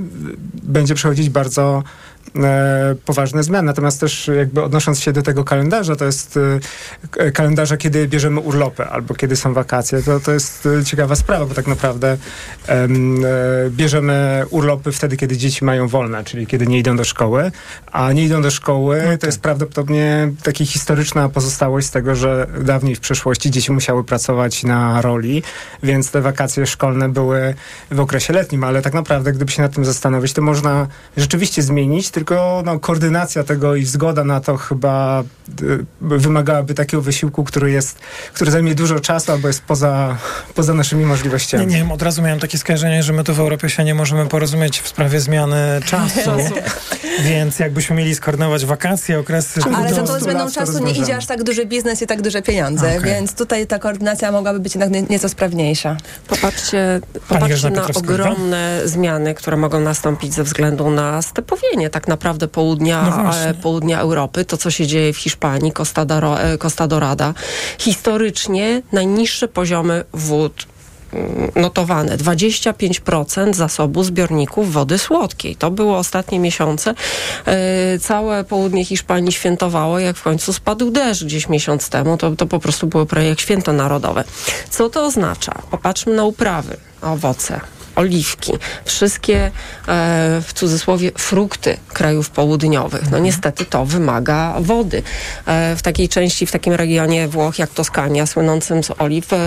[0.63, 2.06] będzie przechodzić bardzo E,
[3.05, 3.65] poważne zmiany.
[3.65, 6.39] Natomiast też jakby odnosząc się do tego kalendarza, to jest
[7.17, 10.03] e, kalendarza, kiedy bierzemy urlopy albo kiedy są wakacje.
[10.03, 12.17] To, to jest e, ciekawa sprawa, bo tak naprawdę
[13.69, 17.51] bierzemy urlopy wtedy, kiedy dzieci mają wolne, czyli kiedy nie idą do szkoły,
[17.91, 22.47] a nie idą do szkoły, no to jest prawdopodobnie taka historyczna pozostałość z tego, że
[22.61, 25.43] dawniej w przeszłości dzieci musiały pracować na roli,
[25.83, 27.53] więc te wakacje szkolne były
[27.91, 30.87] w okresie letnim, ale tak naprawdę, gdyby się nad tym zastanowić, to można
[31.17, 35.23] rzeczywiście zmienić tylko no, koordynacja tego i zgoda na to chyba
[35.61, 37.99] y, wymagałaby takiego wysiłku, który jest,
[38.33, 40.17] który zajmie dużo czasu albo jest poza,
[40.55, 41.67] poza naszymi możliwościami.
[41.67, 44.25] Nie, nie, od razu miałem takie skojarzenie, że my tu w Europie się nie możemy
[44.25, 46.31] porozumieć w sprawie zmiany czasu,
[47.29, 49.61] więc jakbyśmy mieli skoordynować wakacje, okresy...
[49.75, 52.87] Ale za to zmianą czasu nie idzie aż tak duży biznes i tak duże pieniądze,
[52.87, 53.01] okay.
[53.01, 55.97] więc tutaj ta koordynacja mogłaby być jednak nieco sprawniejsza.
[56.27, 63.23] Popatrzcie, popatrzcie na ogromne zmiany, które mogą nastąpić ze względu na stepowienie tak naprawdę południa,
[63.23, 66.05] no południa Europy, to co się dzieje w Hiszpanii, Costa,
[66.39, 67.33] e, Costa Dorada.
[67.77, 70.65] Historycznie najniższe poziomy wód
[71.13, 75.55] mm, notowane 25% zasobu zbiorników wody słodkiej.
[75.55, 76.93] To było ostatnie miesiące.
[77.45, 82.17] E, całe południe Hiszpanii świętowało, jak w końcu spadł deszcz gdzieś miesiąc temu.
[82.17, 84.23] To, to po prostu było jak święto narodowe.
[84.69, 85.51] Co to oznacza?
[85.71, 88.51] Popatrzmy na uprawy, owoce oliwki,
[88.85, 89.51] wszystkie e,
[90.41, 93.11] w cudzysłowie frukty krajów południowych.
[93.11, 95.03] No niestety to wymaga wody.
[95.45, 99.37] E, w takiej części, w takim regionie Włoch jak Toskania, słynącym z oliw, e,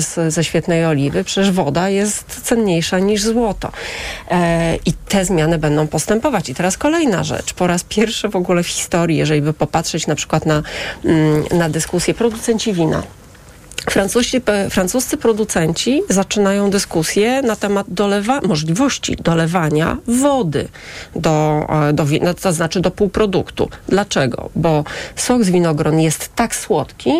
[0.00, 3.72] z, ze świetnej oliwy, przecież woda jest cenniejsza niż złoto.
[4.86, 6.48] I te zmiany będą postępować.
[6.48, 7.52] I teraz kolejna rzecz.
[7.52, 10.62] Po raz pierwszy w ogóle w historii, jeżeli by popatrzeć na przykład na,
[11.04, 13.02] mm, na dyskusję producenci wina,
[13.90, 20.68] Francuscy, francuscy producenci zaczynają dyskusję na temat dolewa, możliwości dolewania wody
[21.16, 23.68] do, e, do, no, to znaczy do półproduktu.
[23.88, 24.50] Dlaczego?
[24.56, 24.84] Bo
[25.16, 27.12] sok z winogron jest tak słodki,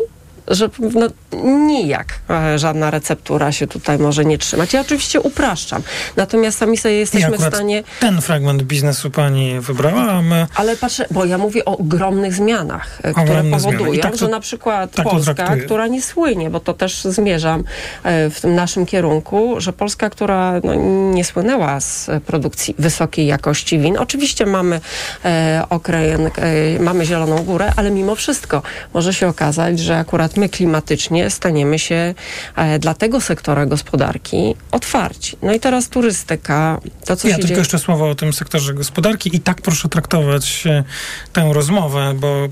[0.49, 1.07] że no,
[1.43, 4.73] nijak e, żadna receptura się tutaj może nie trzymać.
[4.73, 5.83] Ja oczywiście upraszczam.
[6.17, 7.83] Natomiast sami sobie jesteśmy w stanie...
[8.01, 10.47] ten fragment biznesu pani wybrała, a my...
[10.55, 14.29] Ale patrzę, bo ja mówię o ogromnych zmianach, e, które Ogromne powodują, tak to, że
[14.29, 17.65] na przykład tak Polska, która nie słynie, bo to też zmierzam
[18.03, 20.75] e, w tym naszym kierunku, że Polska, która no,
[21.15, 23.99] nie słynęła z produkcji wysokiej jakości win.
[23.99, 24.81] Oczywiście mamy
[25.25, 28.63] e, e, mamy Zieloną Górę, ale mimo wszystko
[28.95, 32.15] może się okazać, że akurat my klimatycznie staniemy się
[32.57, 35.37] e, dla tego sektora gospodarki otwarci.
[35.43, 37.59] No i teraz turystyka, to co ja się tylko dzieje...
[37.59, 40.85] jeszcze słowo o tym sektorze gospodarki i tak proszę traktować e,
[41.33, 42.49] tę rozmowę, bo e,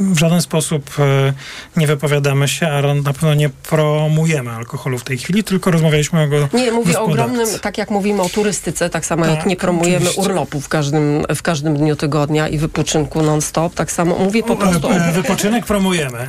[0.00, 1.32] w żaden sposób e,
[1.76, 6.28] nie wypowiadamy się, a na pewno nie promujemy alkoholu w tej chwili, tylko rozmawialiśmy o
[6.28, 6.48] go.
[6.52, 9.96] Nie, mówię o ogromnym, tak jak mówimy o turystyce, tak samo tak, jak nie promujemy
[9.96, 10.20] oczywiście.
[10.20, 14.88] urlopu w każdym, w każdym dniu tygodnia i wypoczynku non-stop, tak samo mówię po prostu
[14.88, 15.12] o...
[15.12, 16.26] Wypoczynek promujemy.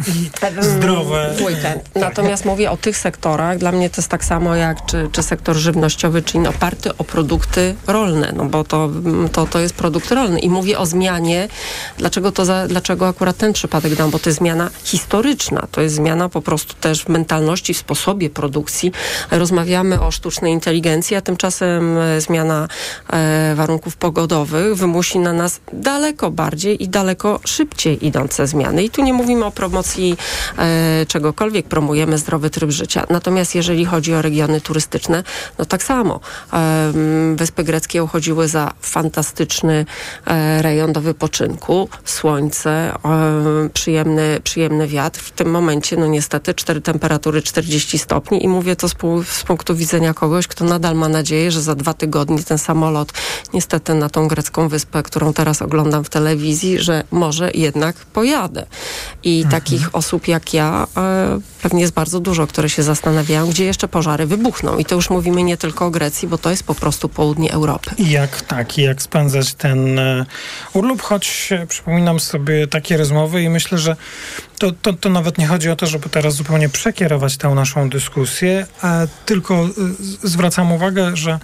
[0.60, 1.36] Zdrowe.
[1.46, 1.96] Weekend.
[1.96, 5.56] Natomiast mówię o tych sektorach, dla mnie to jest tak samo jak czy, czy sektor
[5.56, 8.90] żywnościowy, czyli oparty o produkty rolne, no bo to,
[9.32, 11.48] to, to jest produkt rolny i mówię o zmianie,
[11.98, 15.68] dlaczego to za, dlaczego akurat akurat ten przypadek dam, bo to jest zmiana historyczna.
[15.72, 18.92] To jest zmiana po prostu też w mentalności, w sposobie produkcji.
[19.32, 22.68] Rozmawiamy o sztucznej inteligencji, a tymczasem e, zmiana
[23.10, 28.84] e, warunków pogodowych wymusi na nas daleko bardziej i daleko szybciej idące zmiany.
[28.84, 30.18] I tu nie mówimy o promocji
[30.58, 33.06] e, czegokolwiek, promujemy zdrowy tryb życia.
[33.10, 35.24] Natomiast jeżeli chodzi o regiony turystyczne,
[35.60, 36.20] no tak samo.
[36.54, 36.94] E,
[37.36, 39.86] Wyspy Greckie uchodziły za fantastyczny
[40.26, 42.94] e, rejon do wypoczynku, słońce,
[43.74, 45.20] przyjemny, przyjemny wiatr.
[45.20, 48.96] W tym momencie, no niestety, cztery temperatury 40 stopni i mówię to z,
[49.28, 53.14] z punktu widzenia kogoś, kto nadal ma nadzieję, że za dwa tygodnie ten samolot
[53.54, 58.66] niestety na tą grecką wyspę, którą teraz oglądam w telewizji, że może jednak pojadę.
[59.24, 59.52] I mhm.
[59.52, 64.26] takich osób jak ja e, pewnie jest bardzo dużo, które się zastanawiają, gdzie jeszcze pożary
[64.26, 64.78] wybuchną.
[64.78, 67.92] I to już mówimy nie tylko o Grecji, bo to jest po prostu południe Europy.
[67.98, 70.26] I jak tak, i jak spędzać ten e,
[70.74, 73.96] urlop, choć e, przypominam sobie takie rozmowy i myślę, że
[74.60, 78.66] to, to, to nawet nie chodzi o to, żeby teraz zupełnie przekierować tę naszą dyskusję,
[78.82, 79.68] a tylko e,
[80.24, 81.40] zwracam uwagę, że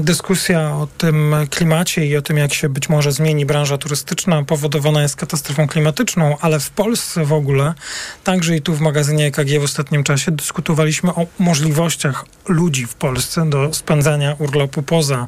[0.00, 5.02] dyskusja o tym klimacie i o tym, jak się być może zmieni branża turystyczna, powodowana
[5.02, 7.74] jest katastrofą klimatyczną, ale w Polsce w ogóle,
[8.24, 13.50] także i tu w magazynie EKG w ostatnim czasie dyskutowaliśmy o możliwościach ludzi w Polsce
[13.50, 15.26] do spędzania urlopu poza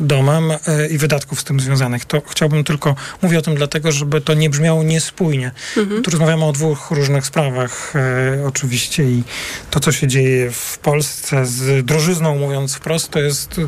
[0.00, 2.04] domem e, i wydatków z tym związanych.
[2.04, 5.50] To chciałbym tylko, mówię o tym dlatego, żeby to nie brzmiało niespójnie.
[5.76, 6.02] Mhm.
[6.02, 9.22] Tu rozmawiamy o dwóch różnych sprawach e, oczywiście i
[9.70, 13.61] to, co się dzieje w Polsce z drożyzną, mówiąc wprost, to jest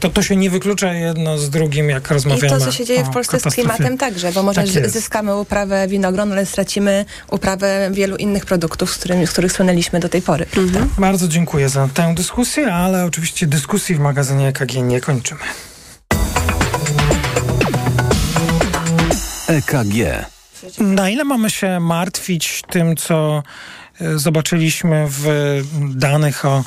[0.00, 2.46] to, to się nie wyklucza jedno z drugim, jak rozmawiamy.
[2.46, 5.88] I to, co się dzieje w Polsce z klimatem także, bo może tak zyskamy uprawę
[5.88, 10.46] winogron, ale stracimy uprawę wielu innych produktów, z, którymi, z których słynęliśmy do tej pory.
[10.56, 10.90] Mhm.
[10.98, 15.40] Bardzo dziękuję za tę dyskusję, ale oczywiście dyskusji w magazynie EKG nie kończymy.
[19.48, 20.26] EKG.
[20.78, 23.42] Na ile mamy się martwić tym, co
[24.00, 25.24] e, zobaczyliśmy w
[25.94, 26.64] danych o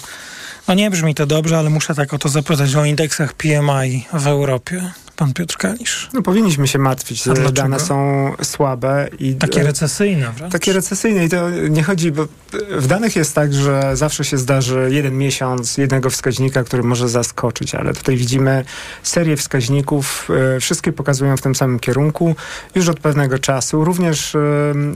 [0.68, 4.28] no nie brzmi to dobrze, ale muszę tak o to zapytać o indeksach PMI w
[4.28, 6.10] Europie pan Piotr Kalisz?
[6.14, 9.08] No powinniśmy się martwić, że dane są słabe.
[9.20, 10.52] i Takie e, recesyjne wręcz.
[10.52, 12.28] Takie recesyjne i to nie chodzi, bo
[12.72, 17.76] w danych jest tak, że zawsze się zdarzy jeden miesiąc jednego wskaźnika, który może zaskoczyć,
[17.76, 18.66] ale tutaj widzimy
[19.04, 22.36] serię wskaźników, e, wszystkie pokazują w tym samym kierunku
[22.76, 23.84] już od pewnego czasu.
[23.84, 24.40] Również e,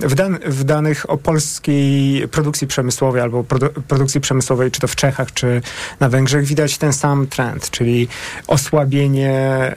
[0.02, 4.96] w, dan w danych o polskiej produkcji przemysłowej albo produ produkcji przemysłowej, czy to w
[4.96, 5.62] Czechach, czy
[6.00, 8.08] na Węgrzech widać ten sam trend, czyli
[8.48, 9.76] osłabienie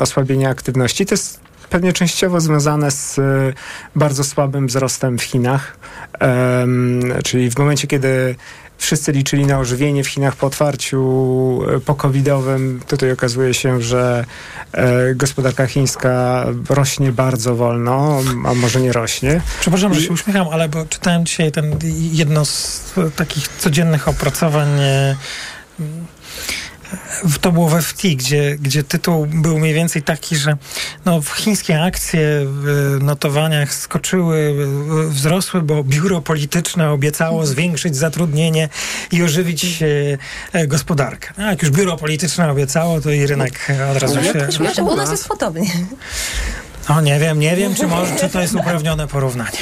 [0.00, 1.06] osłabienia aktywności.
[1.06, 3.22] To jest pewnie częściowo związane z e,
[3.96, 5.76] bardzo słabym wzrostem w Chinach,
[7.24, 8.34] czyli w momencie, kiedy
[8.78, 11.00] wszyscy liczyli na ożywienie w Chinach po otwarciu
[11.76, 12.80] e, po-covidowym.
[12.88, 14.24] Tutaj okazuje się, że
[14.72, 19.40] e, gospodarka chińska rośnie bardzo wolno, a może nie rośnie.
[19.60, 21.78] Przepraszam, że się uśmiecham, ale bo czytałem dzisiaj ten
[22.12, 24.68] jedno z takich codziennych opracowań
[27.40, 30.56] to było we FT, gdzie, gdzie tytuł był mniej więcej taki, że
[31.04, 34.54] no, chińskie akcje w notowaniach skoczyły,
[35.08, 38.68] wzrosły, bo biuro polityczne obiecało zwiększyć zatrudnienie
[39.12, 39.82] i ożywić
[40.52, 41.32] e, gospodarkę.
[41.36, 44.22] A jak już biuro polityczne obiecało, to i rynek od razu no,
[44.72, 44.82] się...
[44.82, 45.70] Bo u nas jest podobnie.
[46.88, 49.58] No nie wiem, nie wiem, czy, może, czy to jest uprawnione porównanie.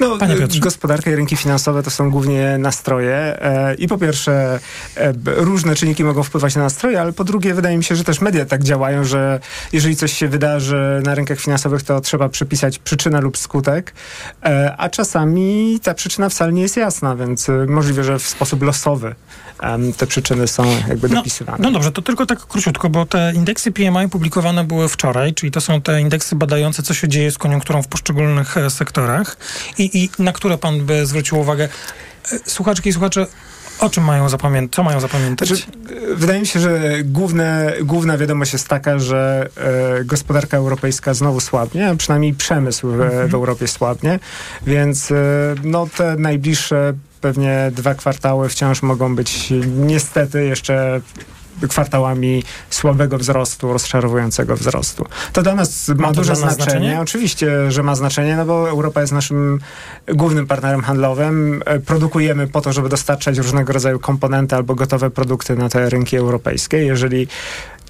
[0.00, 0.60] No, Piotrze.
[0.60, 4.60] Gospodarka i rynki finansowe to są głównie nastroje e, i po pierwsze
[4.96, 8.20] e, różne czynniki mogą wpływać na nastroje, ale po drugie wydaje mi się, że też
[8.20, 9.40] media tak działają, że
[9.72, 13.94] jeżeli coś się wydarzy na rynkach finansowych, to trzeba przypisać przyczynę lub skutek,
[14.44, 19.14] e, a czasami ta przyczyna wcale nie jest jasna, więc możliwe, że w sposób losowy
[19.96, 21.58] te przyczyny są jakby no, dopisywane.
[21.60, 25.60] No dobrze, to tylko tak króciutko, bo te indeksy PMI publikowane były wczoraj, czyli to
[25.60, 28.70] są te indeksy badające, co się dzieje z koniunkturą w poszczególnych e,
[29.78, 31.68] i, i na które pan by zwrócił uwagę.
[32.32, 33.26] E, słuchaczki i słuchacze
[33.80, 34.76] o czym mają zapamiętać?
[34.76, 35.48] Co mają zapamiętać?
[35.48, 35.64] Znaczy,
[36.14, 39.48] wydaje mi się, że główne, główna wiadomość jest taka, że
[40.00, 43.28] e, gospodarka europejska znowu słabnie, a przynajmniej przemysł w, mhm.
[43.28, 44.18] w Europie słabnie,
[44.66, 45.14] więc e,
[45.64, 51.00] no, te najbliższe pewnie dwa kwartały wciąż mogą być niestety jeszcze
[51.68, 55.04] kwartałami słabego wzrostu, rozczarowującego wzrostu.
[55.32, 56.64] To dla nas ma, ma duże znaczenie.
[56.64, 57.00] znaczenie.
[57.00, 59.60] Oczywiście, że ma znaczenie, no bo Europa jest naszym
[60.08, 61.62] głównym partnerem handlowym.
[61.66, 66.16] E, produkujemy po to, żeby dostarczać różnego rodzaju komponenty albo gotowe produkty na te rynki
[66.16, 66.76] europejskie.
[66.76, 67.28] Jeżeli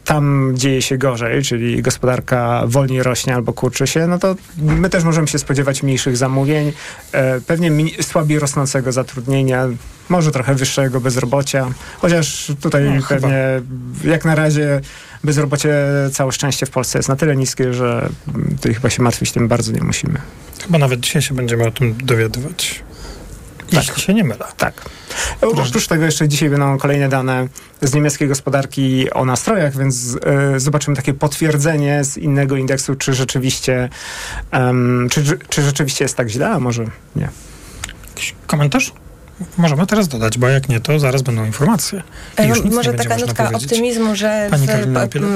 [0.07, 5.05] tam dzieje się gorzej, czyli gospodarka wolniej rośnie albo kurczy się, no to my też
[5.05, 6.73] możemy się spodziewać mniejszych zamówień,
[7.12, 7.71] e, pewnie
[8.03, 9.69] słabiej rosnącego zatrudnienia,
[10.09, 14.11] może trochę wyższego bezrobocia, chociaż tutaj no, pewnie chyba.
[14.11, 14.81] jak na razie
[15.25, 15.75] bezrobocie,
[16.12, 18.09] całe szczęście w Polsce jest na tyle niskie, że
[18.57, 20.19] tutaj chyba się martwić tym bardzo nie musimy.
[20.62, 22.86] Chyba nawet dzisiaj się będziemy o tym dowiadywać.
[23.77, 23.89] Tak.
[23.89, 24.47] Jeśli się nie mylę.
[24.57, 24.75] Tak.
[25.41, 27.49] Oprócz tego jeszcze dzisiaj będą kolejne dane
[27.83, 30.15] z niemieckiej gospodarki o nastrojach, więc
[30.57, 33.89] y, zobaczymy takie potwierdzenie z innego indeksu, czy rzeczywiście,
[34.53, 36.85] um, czy, czy rzeczywiście jest tak źle, a może
[37.17, 37.29] nie.
[38.09, 38.93] Jakiś komentarz?
[39.57, 42.03] Możemy teraz dodać, bo jak nie, to zaraz będą informacje.
[42.37, 44.51] E, może taka nutka optymizmu, że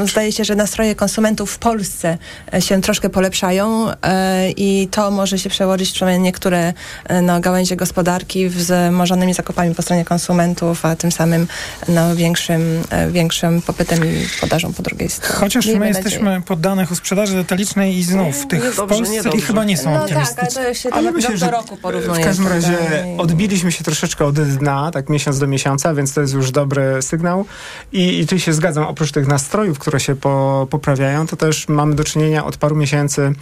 [0.04, 2.18] w, zdaje się, że nastroje konsumentów w Polsce
[2.54, 6.72] e, się troszkę polepszają e, i to może się przełożyć przynajmniej niektóre
[7.04, 11.46] e, no, gałęzie gospodarki z możonymi zakupami po stronie konsumentów, a tym samym
[11.88, 15.34] no, większym, większym popytem i podażą po drugiej stronie.
[15.34, 19.64] Chociaż my jesteśmy pod danych o sprzedaży detalicznej i znów tych w Polsce i chyba
[19.64, 22.22] nie są no tak, ale to się ale myślę, do roku porównuje.
[22.22, 22.78] W każdym razie
[23.18, 27.44] odbiliśmy się troszeczkę od dna, tak miesiąc do miesiąca, więc to jest już dobry sygnał.
[27.92, 31.94] I, i tu się zgadzam, oprócz tych nastrojów, które się po, poprawiają, to też mamy
[31.94, 33.32] do czynienia od paru miesięcy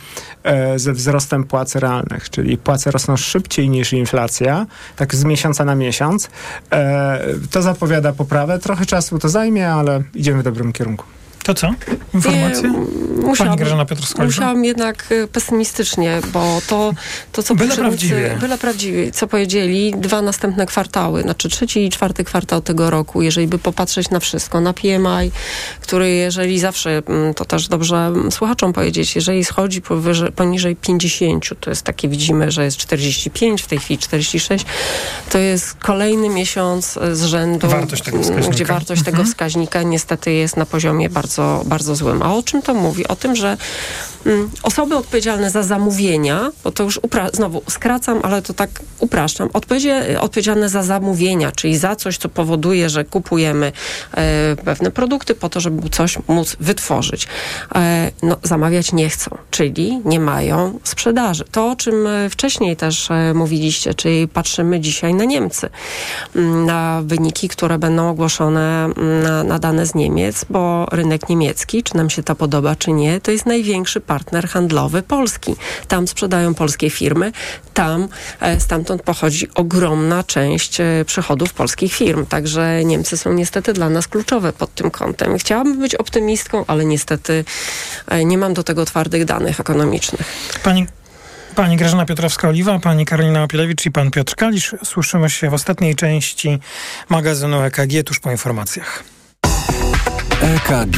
[0.42, 5.74] e, ze wzrostem płac realnych, czyli płace rosną szybciej niż inflacja, tak z miesiąca na
[5.74, 6.30] miesiąc.
[6.72, 7.18] E,
[7.50, 11.04] to zapowiada poprawę, trochę czasu to zajmie, ale idziemy w dobrym kierunku.
[11.42, 11.74] To co?
[12.14, 12.68] Informacje?
[13.22, 16.92] Musiałam, Pani Grażyna Musiałam jednak y, pesymistycznie, bo to,
[17.32, 18.36] to co byle prawdziwie.
[18.40, 23.46] byle prawdziwie, co powiedzieli, dwa następne kwartały, znaczy trzeci i czwarty kwartał tego roku, jeżeli
[23.46, 25.30] by popatrzeć na wszystko, na PMI,
[25.80, 31.70] który jeżeli zawsze, mm, to też dobrze słuchaczom powiedzieć, jeżeli schodzi powyżej, poniżej 50, to
[31.70, 34.66] jest takie, widzimy, że jest 45, w tej chwili 46,
[35.30, 38.02] to jest kolejny miesiąc z rzędu, wartość
[38.50, 39.16] gdzie wartość mhm.
[39.16, 42.22] tego wskaźnika niestety jest na poziomie bardzo bardzo, bardzo złym.
[42.22, 43.08] A o czym to mówi?
[43.08, 43.56] O tym, że
[44.26, 47.00] mm, osoby odpowiedzialne za zamówienia, bo to już
[47.32, 49.48] znowu skracam, ale to tak upraszczam,
[50.20, 53.72] odpowiedzialne za zamówienia, czyli za coś, co powoduje, że kupujemy
[54.14, 57.28] e, pewne produkty po to, żeby coś móc wytworzyć.
[57.74, 61.44] E, no, zamawiać nie chcą, czyli nie mają sprzedaży.
[61.50, 65.68] To, o czym e, wcześniej też e, mówiliście, czyli patrzymy dzisiaj na Niemcy,
[66.36, 71.82] mm, na wyniki, które będą ogłoszone mm, na, na dane z Niemiec, bo rynek niemiecki,
[71.82, 75.56] czy nam się to podoba, czy nie, to jest największy partner handlowy Polski.
[75.88, 77.32] Tam sprzedają polskie firmy,
[77.74, 78.08] tam
[78.40, 82.26] e, stamtąd pochodzi ogromna część e, przychodów polskich firm.
[82.26, 85.38] Także Niemcy są niestety dla nas kluczowe pod tym kątem.
[85.38, 87.44] Chciałabym być optymistką, ale niestety
[88.06, 90.34] e, nie mam do tego twardych danych ekonomicznych.
[90.62, 90.86] Pani
[91.58, 94.74] Pani Grażyna Piotrowska-Oliwa, pani Karolina Opielewicz i pan Piotr Kalisz.
[94.84, 96.58] Słyszymy się w ostatniej części
[97.08, 99.04] magazynu EKG tuż po informacjach.
[100.42, 100.96] EKG.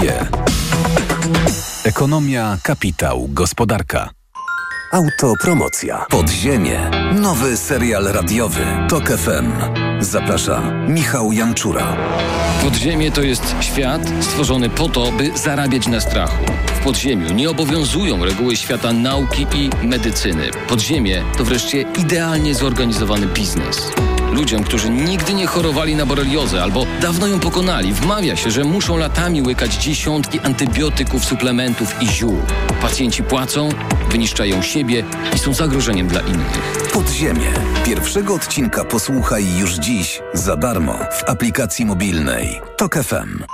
[1.85, 4.11] Ekonomia, kapitał, gospodarka.
[4.93, 6.07] Autopromocja.
[6.11, 6.91] Podziemie.
[7.15, 8.61] Nowy serial radiowy.
[8.89, 9.53] Tok FM.
[10.01, 11.97] Zaprasza Michał Janczura.
[12.63, 16.45] Podziemie to jest świat stworzony po to, by zarabiać na strachu.
[16.67, 20.51] W podziemiu nie obowiązują reguły świata nauki i medycyny.
[20.69, 23.93] Podziemie to wreszcie idealnie zorganizowany biznes.
[24.33, 28.97] Ludziom, którzy nigdy nie chorowali na boreliozę albo dawno ją pokonali, wmawia się, że muszą
[28.97, 32.39] latami łykać dziesiątki antybiotyków, suplementów i ziół.
[32.81, 33.69] Pacjenci płacą,
[34.11, 36.91] wyniszczają siebie i są zagrożeniem dla innych.
[36.93, 37.53] Podziemie.
[37.85, 42.61] Pierwszego odcinka posłuchaj już dziś za darmo w aplikacji mobilnej.
[42.77, 43.45] Tok FM.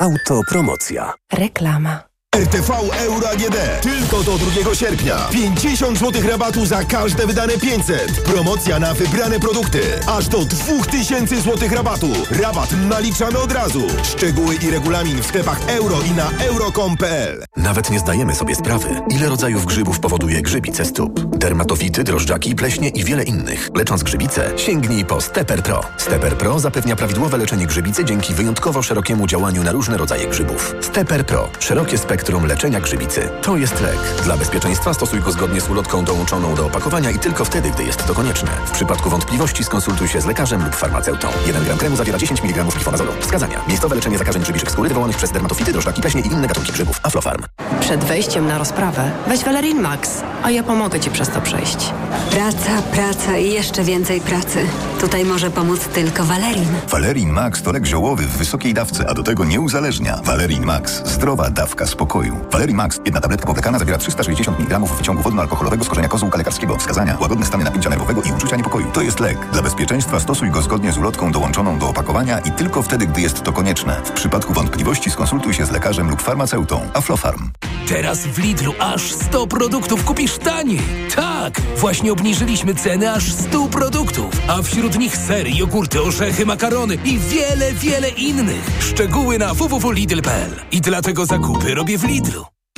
[0.00, 1.12] Autopromocja.
[1.32, 2.13] Reklama.
[2.34, 2.70] RTV
[3.06, 3.56] Euro AGD.
[3.82, 5.16] Tylko do 2 sierpnia.
[5.32, 8.22] 50 zł rabatu za każde wydane 500.
[8.24, 9.80] Promocja na wybrane produkty.
[10.06, 12.08] Aż do 2000 zł rabatu.
[12.30, 13.82] Rabat naliczamy od razu.
[14.02, 17.44] Szczegóły i regulamin w sklepach euro i na euro.com.pl.
[17.56, 21.20] Nawet nie zdajemy sobie sprawy, ile rodzajów grzybów powoduje grzybice stóp.
[21.20, 23.70] Dermatofity, drożdżaki, pleśnie i wiele innych.
[23.74, 25.80] Lecząc grzybice, sięgnij po Steper Pro.
[25.98, 30.74] Steper Pro zapewnia prawidłowe leczenie grzybicy dzięki wyjątkowo szerokiemu działaniu na różne rodzaje grzybów.
[30.80, 31.48] Steper Pro.
[31.58, 33.28] Szerokie spektrum leczenia grzybicy.
[33.42, 33.98] To jest lek.
[34.24, 38.06] Dla bezpieczeństwa stosuj go zgodnie z ulotką dołączoną do opakowania i tylko wtedy, gdy jest
[38.06, 38.50] to konieczne.
[38.66, 41.28] W przypadku wątpliwości skonsultuj się z lekarzem lub farmaceutą.
[41.46, 43.12] 1 gram kremu zawiera 10 mg glifonazolu.
[43.20, 43.62] Wskazania.
[43.68, 47.00] Miejscowe leczenie zakażeń grzybiczych skóry wywołanych przez dermatofity, drożdżaki, pleśnie i inne gatunki grzybów.
[47.02, 47.42] Aflofarm.
[47.80, 50.10] Przed wejściem na rozprawę weź Valerin Max,
[50.42, 51.92] a ja pomogę Ci przez to przejść.
[52.30, 54.66] Praca, praca i jeszcze więcej pracy.
[55.00, 56.68] Tutaj może pomóc tylko Valerin.
[56.88, 60.20] Valerin Max to lek ziołowy w wysokiej dawce, a do tego nie uzależnia.
[60.24, 61.02] Valerin Max.
[61.04, 62.13] Zdrowa dawka spokoju.
[62.52, 63.00] Valerin Max.
[63.04, 66.76] Jedna tabletka powlekana zawiera 360 mg wyciągu wodno-alkoholowego z korzenia kozłka lekarskiego.
[66.76, 67.16] Wskazania.
[67.20, 68.90] Łagodne stany napięcia nerwowego i uczucia niepokoju.
[68.92, 69.38] To jest lek.
[69.52, 73.42] Dla bezpieczeństwa stosuj go zgodnie z ulotką dołączoną do opakowania i tylko wtedy, gdy jest
[73.42, 74.00] to konieczne.
[74.04, 76.80] W przypadku wątpliwości skonsultuj się z lekarzem lub farmaceutą.
[76.94, 77.50] Aflofarm.
[77.88, 80.80] Teraz w Lidlu aż 100 produktów kupisz taniej.
[81.16, 81.60] Tak!
[81.76, 84.32] Właśnie obniżyliśmy ceny aż 100 produktów.
[84.48, 88.70] A wśród nich sery, jogurty, orzechy, makarony i wiele, wiele innych.
[88.80, 90.50] Szczegóły na www.lidl.pl.
[90.72, 92.53] I dlatego zakupy robię w Lidlu.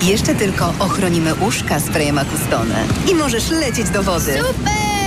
[0.00, 4.38] Jeszcze tylko ochronimy uszka sprayem Acustone i możesz lecieć do wody.
[4.38, 5.01] Super!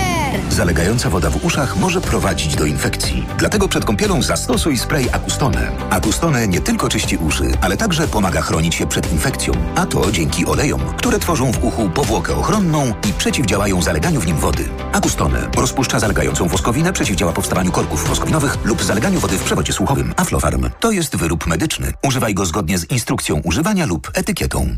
[0.50, 3.26] Zalegająca woda w uszach może prowadzić do infekcji.
[3.38, 5.72] Dlatego przed kąpielą zastosuj spray Acustone.
[5.90, 9.52] Acustone nie tylko czyści uszy, ale także pomaga chronić się przed infekcją.
[9.74, 14.36] A to dzięki olejom, które tworzą w uchu powłokę ochronną i przeciwdziałają zaleganiu w nim
[14.36, 14.68] wody.
[14.92, 20.14] Acustone rozpuszcza zalegającą woskowinę, przeciwdziała powstawaniu korków woskowinowych lub zaleganiu wody w przewodzie słuchowym.
[20.16, 21.92] Aflofarm to jest wyrób medyczny.
[22.06, 24.76] Używaj go zgodnie z instrukcją używania lub etykietą.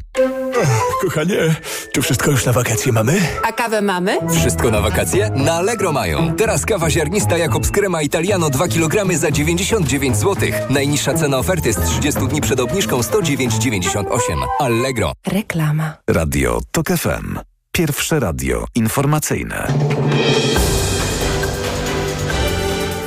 [1.02, 1.54] Kochanie,
[1.92, 3.20] to wszystko już na wakacje mamy?
[3.42, 4.18] A kawę mamy?
[4.40, 5.30] Wszystko na wakacje?
[5.34, 6.36] Na Allegro mają.
[6.36, 10.48] Teraz kawa ziarnista Jakobs Crema Italiano 2 kg za 99 zł.
[10.70, 14.44] Najniższa cena oferty z 30 dni przed obniżką 109,98.
[14.58, 15.12] Allegro.
[15.26, 15.94] Reklama.
[16.10, 17.38] Radio TOK FM.
[17.72, 19.68] Pierwsze radio informacyjne.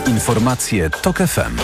[0.07, 1.57] Informacje TOK FM.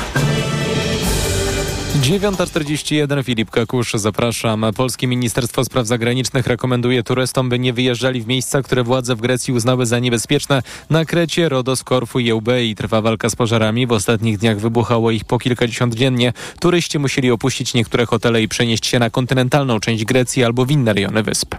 [1.97, 4.65] 9.41 Filip Kakusz, zapraszam.
[4.75, 9.53] Polskie Ministerstwo Spraw Zagranicznych rekomenduje turystom, by nie wyjeżdżali w miejsca, które władze w Grecji
[9.53, 10.63] uznały za niebezpieczne.
[10.89, 13.87] Na Krecie, Rodos, Korfu i Eubei trwa walka z pożarami.
[13.87, 16.33] W ostatnich dniach wybuchało ich po kilkadziesiąt dziennie.
[16.59, 20.93] Turyści musieli opuścić niektóre hotele i przenieść się na kontynentalną część Grecji albo w inne
[20.93, 21.55] rejony wysp.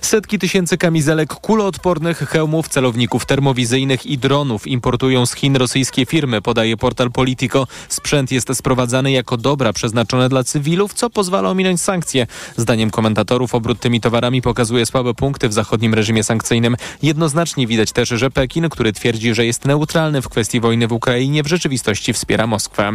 [0.00, 6.76] Setki tysięcy kamizelek kuloodpornych, hełmów, celowników termowizyjnych i dronów importują z Chin rosyjskie firmy, podaje
[6.76, 7.66] portal Politico.
[7.88, 12.26] Sprzęt jest sprowadzany jako dobra przeznaczone dla cywilów, co pozwala ominąć sankcje.
[12.56, 16.76] Zdaniem komentatorów obrót tymi towarami pokazuje słabe punkty w zachodnim reżimie sankcyjnym.
[17.02, 21.42] Jednoznacznie widać też, że Pekin, który twierdzi, że jest neutralny w kwestii wojny w Ukrainie,
[21.42, 22.92] w rzeczywistości wspiera Moskwę.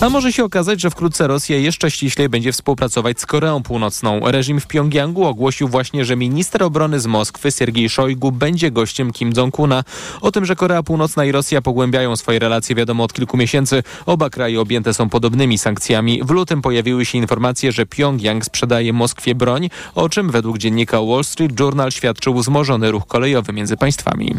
[0.00, 4.20] A może się okazać, że wkrótce Rosja jeszcze ściślej będzie współpracować z Koreą Północną.
[4.24, 9.32] Reżim w Pjongjangu ogłosił właśnie, że minister obrony z Moskwy Siergiej Szojgu będzie gościem Kim
[9.32, 9.84] Jong-una.
[10.20, 13.82] O tym, że Korea Północna i Rosja pogłębiają swoje relacje wiadomo od kilku miesięcy.
[14.06, 16.20] Oba kraje objęte są podobnymi sankcjami.
[16.26, 21.24] W lutym pojawiły się informacje, że Pjongjang sprzedaje Moskwie broń, o czym według dziennika Wall
[21.24, 24.34] Street Journal świadczył wzmożony ruch kolejowy między państwami.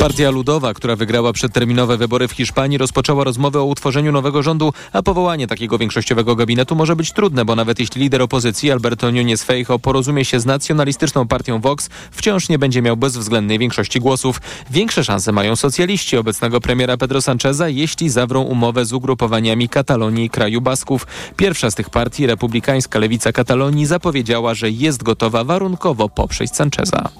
[0.00, 5.02] Partia Ludowa, która wygrała przedterminowe wybory w Hiszpanii, rozpoczęła rozmowy o utworzeniu nowego rządu, a
[5.02, 9.78] powołanie takiego większościowego gabinetu może być trudne, bo nawet jeśli lider opozycji Alberto Núñez Feijo
[9.78, 14.40] porozumie się z nacjonalistyczną partią Vox, wciąż nie będzie miał bezwzględnej większości głosów.
[14.70, 20.30] Większe szanse mają socjaliści obecnego premiera Pedro Sancheza, jeśli zawrą umowę z ugrupowaniami Katalonii i
[20.30, 21.06] kraju Basków.
[21.36, 27.10] Pierwsza z tych partii, republikańska lewica Katalonii, zapowiedziała, że jest gotowa warunkowo poprzeć Sancheza.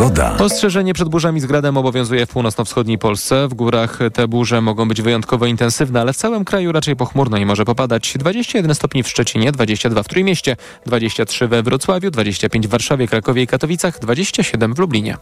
[0.00, 0.36] Pogoda.
[0.38, 3.48] Ostrzeżenie przed burzami z gradem obowiązuje w północno-wschodniej Polsce.
[3.48, 7.46] W górach te burze mogą być wyjątkowo intensywne, ale w całym kraju raczej pochmurno i
[7.46, 8.14] może popadać.
[8.18, 13.46] 21 stopni w Szczecinie, 22 w Trójmieście, 23 we Wrocławiu, 25 w Warszawie, Krakowie i
[13.46, 15.16] Katowicach, 27 w Lublinie.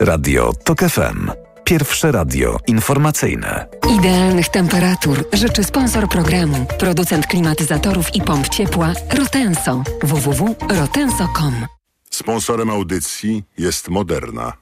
[0.00, 1.30] Radio TOK FM.
[1.64, 3.66] Pierwsze radio informacyjne.
[3.98, 9.82] Idealnych temperatur życzy sponsor programu, producent klimatyzatorów i pomp ciepła Rotenso.
[10.02, 11.81] www.rotenso.com
[12.12, 14.52] Sponsorem audycji jest Moderna,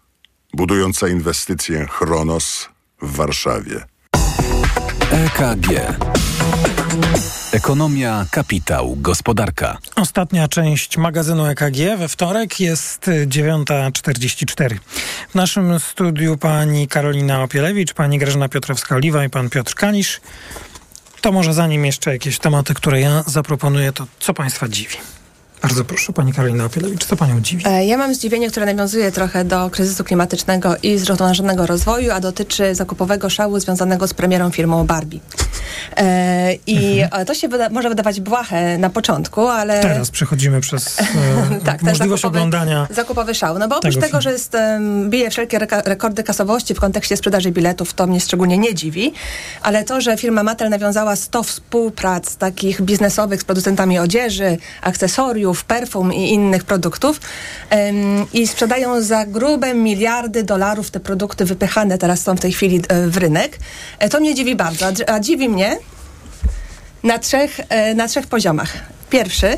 [0.54, 2.68] budująca inwestycję Chronos
[3.02, 3.84] w Warszawie.
[5.12, 5.66] EKG.
[7.52, 9.78] Ekonomia, kapitał, gospodarka.
[9.96, 14.78] Ostatnia część magazynu EKG we wtorek jest 9.44.
[15.30, 20.20] W naszym studiu pani Karolina Opielewicz, pani Grażyna Piotrowska-Oliwa i pan Piotr Kanisz.
[21.20, 24.96] To może zanim jeszcze jakieś tematy, które ja zaproponuję, to co państwa dziwi?
[25.62, 27.64] Bardzo proszę, pani Karolina Opielewicz, co panią dziwi?
[27.66, 32.74] E, ja mam zdziwienie, które nawiązuje trochę do kryzysu klimatycznego i zrównoważonego rozwoju, a dotyczy
[32.74, 35.20] zakupowego szału związanego z premierą firmą Barbie.
[35.96, 37.26] E, I mhm.
[37.26, 39.80] to się wyda może wydawać błahe na początku, ale...
[39.80, 41.04] Teraz przechodzimy przez e,
[41.64, 43.58] tak, możliwość zakupowy, oglądania Zakupowy szał.
[43.58, 44.56] No bo oprócz tego, tego że jest,
[45.08, 49.12] bije wszelkie rekordy kasowości w kontekście sprzedaży biletów, to mnie szczególnie nie dziwi,
[49.62, 56.12] ale to, że firma Mattel nawiązała 100 współprac takich biznesowych z producentami odzieży, akcesoriów, perfum
[56.12, 57.20] i innych produktów
[58.32, 63.06] i sprzedają za grube miliardy dolarów te produkty wypychane teraz są w tej chwili e,
[63.06, 63.58] w rynek.
[63.98, 65.76] E, to mnie dziwi bardzo, a dziwi mnie
[67.02, 68.72] na trzech, e, na trzech poziomach.
[69.10, 69.56] Pierwszy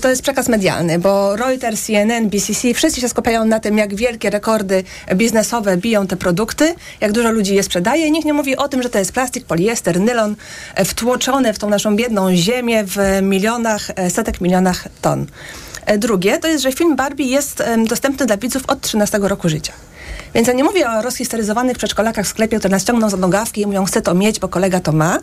[0.00, 4.30] to jest przekaz medialny, bo Reuters, CNN, BCC, wszyscy się skupiają na tym, jak wielkie
[4.30, 8.10] rekordy biznesowe biją te produkty, jak dużo ludzi je sprzedaje.
[8.10, 10.36] Nikt nie mówi o tym, że to jest plastik, poliester, nylon,
[10.84, 15.26] wtłoczone w tą naszą biedną ziemię w milionach, setek milionach ton.
[15.98, 19.72] Drugie to jest, że film Barbie jest dostępny dla widzów od 13 roku życia.
[20.34, 23.66] Więc ja nie mówię o rozhistoryzowanych przedszkolakach w sklepie, które nas ciągną za nogawki i
[23.66, 25.18] mówią, chcę to mieć, bo kolega to ma.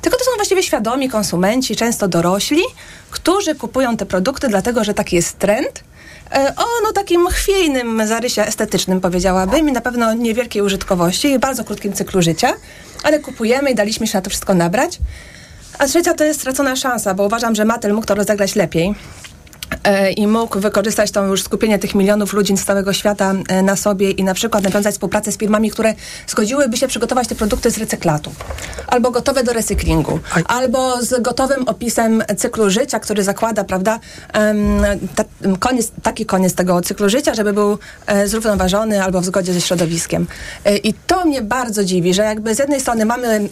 [0.00, 2.62] Tylko to są właściwie świadomi konsumenci, często dorośli,
[3.10, 5.84] którzy kupują te produkty dlatego, że taki jest trend,
[6.32, 11.64] e, o no takim chwiejnym zarysie estetycznym powiedziałabym i na pewno niewielkiej użytkowości i bardzo
[11.64, 12.52] krótkim cyklu życia,
[13.02, 14.98] ale kupujemy i daliśmy się na to wszystko nabrać.
[15.78, 18.94] A trzecia to jest stracona szansa, bo uważam, że Mattel mógł to rozegrać lepiej.
[19.84, 23.76] E, i mógł wykorzystać to już skupienie tych milionów ludzi z całego świata e, na
[23.76, 25.94] sobie i na przykład nawiązać współpracę z firmami, które
[26.26, 28.32] zgodziłyby się przygotować te produkty z recyklatu.
[28.86, 30.20] Albo gotowe do recyklingu.
[30.46, 34.00] Albo z gotowym opisem cyklu życia, który zakłada, prawda,
[35.14, 35.24] ta,
[35.58, 40.26] koniec, taki koniec tego cyklu życia, żeby był e, zrównoważony albo w zgodzie ze środowiskiem.
[40.82, 43.48] I to mnie bardzo dziwi, że jakby z jednej strony mamy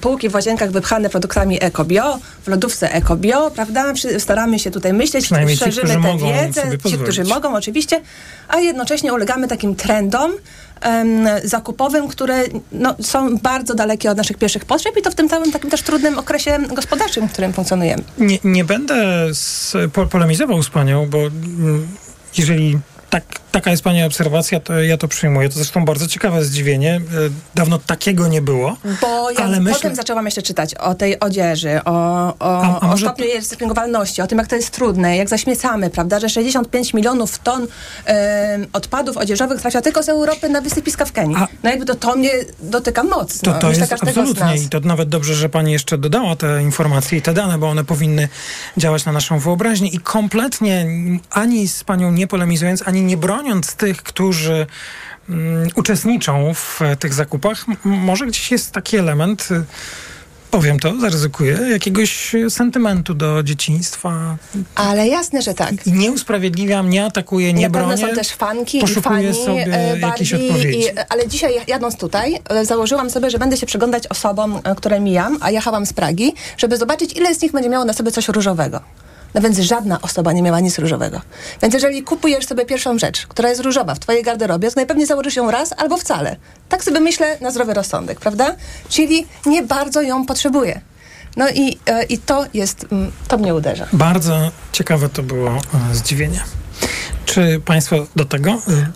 [0.00, 5.88] półki w łazienkach wypchane produktami ekobio, w lodówce ekobio, prawda, staramy się tutaj myśleć, szerzymy
[5.88, 8.00] tę wiedzę, ci, którzy mogą oczywiście,
[8.48, 10.32] a jednocześnie ulegamy takim trendom,
[11.44, 15.52] zakupowym, które no, są bardzo dalekie od naszych pierwszych potrzeb i to w tym całym
[15.52, 18.02] takim też trudnym okresie gospodarczym, w którym funkcjonujemy.
[18.18, 21.88] Nie, nie będę z, po, polemizował z panią, bo mm,
[22.38, 22.78] jeżeli
[23.12, 25.48] tak, taka jest Pani obserwacja, to ja to przyjmuję.
[25.48, 26.94] To zresztą bardzo ciekawe zdziwienie.
[26.94, 27.00] E,
[27.54, 28.76] dawno takiego nie było.
[29.00, 29.76] Bo ja ale myślę...
[29.76, 31.92] potem zaczęłam jeszcze czytać o tej odzieży, o,
[32.38, 33.06] o, a, a może...
[33.06, 33.26] o stopniu
[34.22, 37.66] o tym, jak to jest trudne, jak zaśmiecamy, prawda, że 65 milionów ton
[38.06, 41.36] e, odpadów odzieżowych trafia tylko z Europy na wysypiska w Kenii.
[41.36, 41.48] A...
[41.62, 43.52] No jakby to, to mnie dotyka mocno.
[43.52, 47.22] To, to jest absolutnie i to nawet dobrze, że Pani jeszcze dodała te informacje i
[47.22, 48.28] te dane, bo one powinny
[48.76, 50.86] działać na naszą wyobraźnię i kompletnie
[51.30, 54.66] ani z Panią nie polemizując, ani nie broniąc tych, którzy
[55.28, 59.64] um, uczestniczą w tych zakupach, może gdzieś jest taki element y,
[60.52, 64.36] powiem to, zaryzykuję, jakiegoś sentymentu do dzieciństwa.
[64.74, 65.86] Ale jasne, że tak.
[65.86, 67.96] I nie usprawiedliwiam, nie atakuję, nie Na bronię.
[67.96, 70.80] są też fanki poszukuję i fani sobie Barbie, jakieś odpowiedzi.
[70.80, 75.00] I, ale dzisiaj jadąc tutaj, e, założyłam sobie, że będę się przyglądać osobom, e, które
[75.00, 78.28] mijam, a jechałam z Pragi, żeby zobaczyć, ile z nich będzie miało na sobie coś
[78.28, 78.80] różowego.
[79.34, 81.20] No więc żadna osoba nie miała nic różowego.
[81.62, 85.36] Więc jeżeli kupujesz sobie pierwszą rzecz, która jest różowa w twojej garderobie, to najpewniej założysz
[85.36, 86.36] ją raz albo wcale.
[86.68, 88.56] Tak sobie myślę na zdrowy rozsądek, prawda?
[88.88, 90.80] Czyli nie bardzo ją potrzebuję.
[91.36, 93.86] No i, e, i to jest, mm, to mnie uderza.
[93.92, 96.40] Bardzo ciekawe to było e, zdziwienie.
[97.24, 98.92] Czy państwo do tego Mm,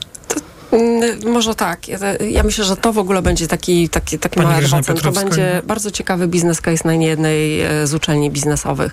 [1.32, 1.88] może tak.
[1.88, 1.98] Ja,
[2.30, 5.02] ja, myślę, że to w ogóle będzie taki, taki, taki mały adwocent.
[5.02, 8.92] To będzie bardzo ciekawy biznes case na niejednej e, z uczelni biznesowych.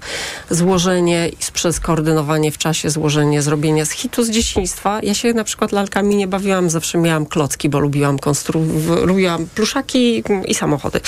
[0.50, 5.00] Złożenie przez koordynowanie w czasie, złożenie, zrobienie z hitu z dzieciństwa.
[5.04, 8.18] Ja się na przykład lalkami nie bawiłam, zawsze miałam klocki, bo lubiłam
[9.04, 11.00] lubiłam pluszaki i samochody.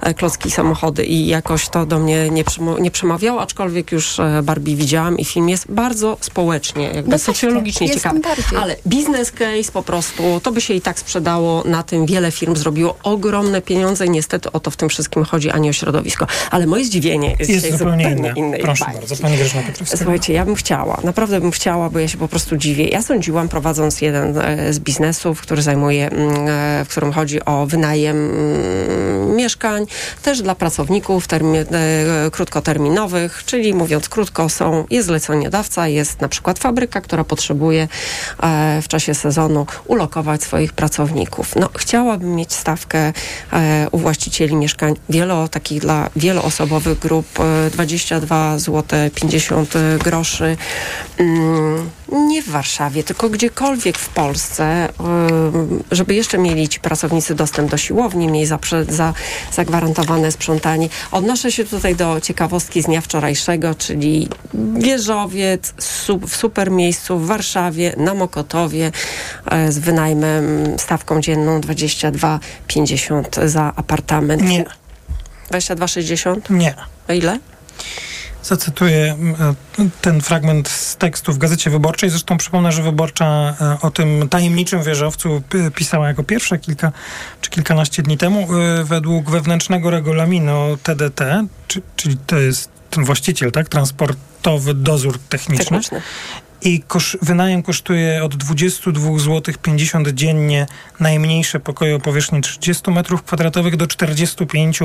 [0.00, 2.44] E, klocki i samochody i jakoś to do mnie nie,
[2.80, 7.90] nie przemawiało, aczkolwiek już e, Barbie widziałam i film jest bardzo społecznie, jakby no socjologicznie
[7.90, 8.20] ciekawy.
[8.60, 12.56] Ale biznes case po prostu to by się i tak sprzedało, na tym wiele firm
[12.56, 16.26] zrobiło ogromne pieniądze i niestety o to w tym wszystkim chodzi, a nie o środowisko.
[16.50, 18.58] Ale moje zdziwienie jest, jest zupełnie, zupełnie inne.
[18.58, 19.00] Proszę bajki.
[19.00, 19.96] bardzo, pani Grażyna Piotrowska.
[19.96, 22.88] Słuchajcie, ja bym chciała, naprawdę bym chciała, bo ja się po prostu dziwię.
[22.88, 27.66] Ja sądziłam, prowadząc jeden e, z biznesów, który zajmuje, mm, e, w którym chodzi o
[27.66, 29.86] wynajem mm, mieszkań,
[30.22, 31.64] też dla pracowników termi, e,
[32.32, 37.88] krótkoterminowych, czyli mówiąc krótko, są, jest zleceniodawca, jest na przykład fabryka, która potrzebuje
[38.82, 39.66] w czasie sezonu
[40.04, 41.56] ulokować swoich pracowników.
[41.56, 43.12] No, chciałabym mieć stawkę
[43.52, 49.74] e, u właścicieli mieszkań wielo, takich dla wieloosobowych grup e, 22 zł 50
[50.04, 50.56] groszy.
[51.18, 54.90] Mm, nie w Warszawie, tylko gdziekolwiek w Polsce, e,
[55.90, 58.58] żeby jeszcze mieli ci pracownicy dostęp do siłowni, mieli za,
[58.88, 59.14] za,
[59.52, 60.88] zagwarantowane sprzątanie.
[61.12, 64.28] Odnoszę się tutaj do ciekawostki z dnia wczorajszego, czyli
[64.78, 65.74] wieżowiec
[66.26, 68.92] w super miejscu w Warszawie, na Mokotowie
[69.46, 74.42] e, z wynajmem, stawką dzienną 22,50 za apartament.
[74.42, 74.64] Nie.
[75.50, 76.50] 22,60?
[76.50, 76.74] Nie.
[77.08, 77.38] A ile?
[78.44, 79.16] Zacytuję
[79.78, 82.10] e, ten fragment z tekstu w Gazecie Wyborczej.
[82.10, 85.42] Zresztą przypomnę, że Wyborcza e, o tym tajemniczym wieżowcu
[85.74, 86.92] pisała jako pierwsza kilka
[87.40, 88.48] czy kilkanaście dni temu.
[88.54, 91.46] E, według wewnętrznego regulaminu TDT,
[91.96, 93.68] czyli to jest ten właściciel, tak?
[93.68, 95.64] Transportowy dozór techniczny.
[95.64, 96.02] techniczny.
[96.62, 100.66] I kosz, wynajem kosztuje od 22 zł 50 dziennie
[101.00, 104.80] najmniejsze pokoje o powierzchni 30 m2 do 45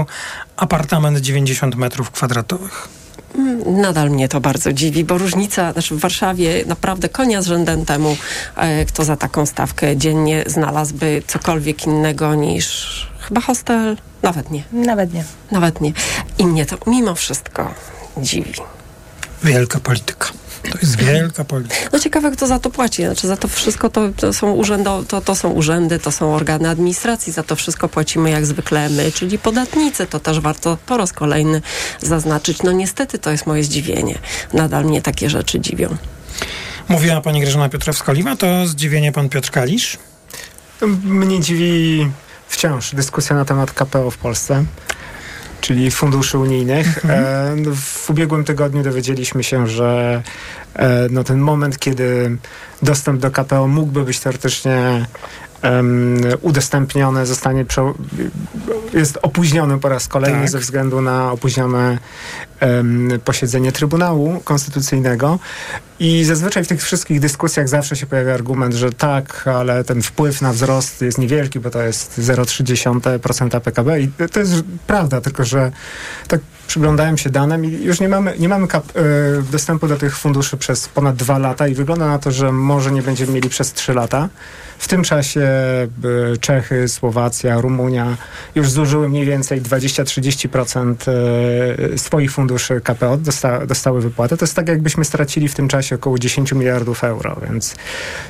[0.57, 2.59] apartament 90 m2.
[3.65, 8.17] Nadal mnie to bardzo dziwi, bo różnica, znaczy w Warszawie naprawdę konia z rzędem temu,
[8.55, 13.97] e, kto za taką stawkę dziennie znalazłby cokolwiek innego niż chyba hostel.
[14.23, 14.63] Nawet nie.
[14.71, 15.23] Nawet nie.
[15.51, 15.93] Nawet nie.
[16.37, 17.73] I mnie to mimo wszystko
[18.17, 18.53] dziwi.
[19.43, 20.27] Wielka polityka.
[20.63, 21.89] To jest wielka polityka.
[21.93, 23.03] No ciekawe, kto za to płaci.
[23.03, 26.69] Znaczy za to wszystko to, to, są urzędy, to, to są urzędy, to są organy
[26.69, 27.33] administracji.
[27.33, 30.07] Za to wszystko płacimy jak zwykle my, czyli podatnicy.
[30.07, 31.61] To też warto po raz kolejny
[32.01, 32.63] zaznaczyć.
[32.63, 34.19] No niestety to jest moje zdziwienie.
[34.53, 35.97] Nadal mnie takie rzeczy dziwią.
[36.89, 39.97] Mówiła pani Grażyna Piotrowska-Oliwa, to zdziwienie pan Piotr Kalisz?
[41.03, 42.11] Mnie dziwi
[42.47, 44.65] wciąż dyskusja na temat KPO w Polsce
[45.61, 47.05] czyli funduszy unijnych.
[47.05, 47.69] Mhm.
[47.69, 50.21] E, w ubiegłym tygodniu dowiedzieliśmy się, że
[50.75, 52.37] e, no, ten moment, kiedy
[52.81, 55.05] dostęp do KPO mógłby być teoretycznie
[55.63, 57.65] um, udostępnione, zostanie
[58.93, 60.49] jest opóźniony po raz kolejny tak.
[60.49, 61.97] ze względu na opóźnione
[62.61, 65.39] um, posiedzenie Trybunału Konstytucyjnego.
[65.99, 70.41] I zazwyczaj w tych wszystkich dyskusjach zawsze się pojawia argument, że tak, ale ten wpływ
[70.41, 74.01] na wzrost jest niewielki, bo to jest 0,3% PKB.
[74.01, 74.53] I to jest
[74.87, 75.71] prawda, tylko że
[76.27, 79.01] tak przyglądałem się danym i już nie mamy, nie mamy kap, y,
[79.51, 83.01] dostępu do tych funduszy przez ponad dwa lata i wygląda na to, że może nie
[83.01, 84.29] będziemy mieli przez trzy lata.
[84.77, 85.41] W tym czasie
[86.33, 88.17] y, Czechy, Słowacja, Rumunia
[88.55, 90.95] już zużyły mniej więcej 20-30%
[91.93, 94.37] y, swoich funduszy KPO, dosta, dostały wypłatę.
[94.37, 97.75] To jest tak, jakbyśmy stracili w tym czasie około 10 miliardów euro, więc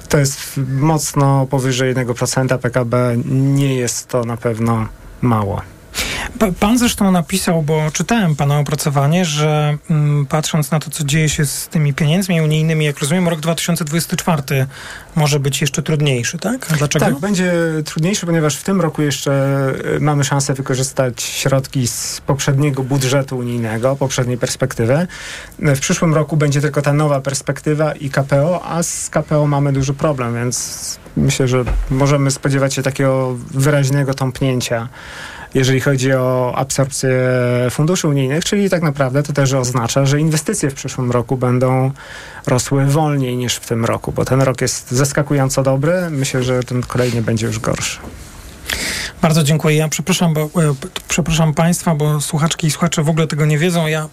[0.09, 3.17] to jest mocno powyżej 1% PKB.
[3.25, 4.87] Nie jest to na pewno
[5.21, 5.61] mało.
[6.59, 11.45] Pan zresztą napisał, bo czytałem pana opracowanie, że mm, patrząc na to, co dzieje się
[11.45, 14.67] z tymi pieniędzmi unijnymi, jak rozumiem, rok 2024
[15.15, 16.71] może być jeszcze trudniejszy, tak?
[16.71, 17.05] A dlaczego?
[17.05, 17.53] Tak, będzie
[17.85, 19.31] trudniejszy, ponieważ w tym roku jeszcze
[19.95, 25.07] e, mamy szansę wykorzystać środki z poprzedniego budżetu unijnego, poprzedniej perspektywy.
[25.59, 29.93] W przyszłym roku będzie tylko ta nowa perspektywa i KPO, a z KPO mamy duży
[29.93, 34.89] problem, więc myślę, że możemy spodziewać się takiego wyraźnego tąpnięcia
[35.53, 37.11] jeżeli chodzi o absorpcję
[37.69, 41.91] funduszy unijnych, czyli tak naprawdę to też oznacza, że inwestycje w przyszłym roku będą
[42.47, 46.09] rosły wolniej niż w tym roku, bo ten rok jest zaskakująco dobry.
[46.09, 47.99] Myślę, że ten kolejny będzie już gorszy.
[49.21, 49.75] Bardzo dziękuję.
[49.75, 50.47] Ja przepraszam, bo, e,
[51.07, 53.87] przepraszam Państwa, bo słuchaczki i słuchacze w ogóle tego nie wiedzą.
[53.87, 54.09] Ja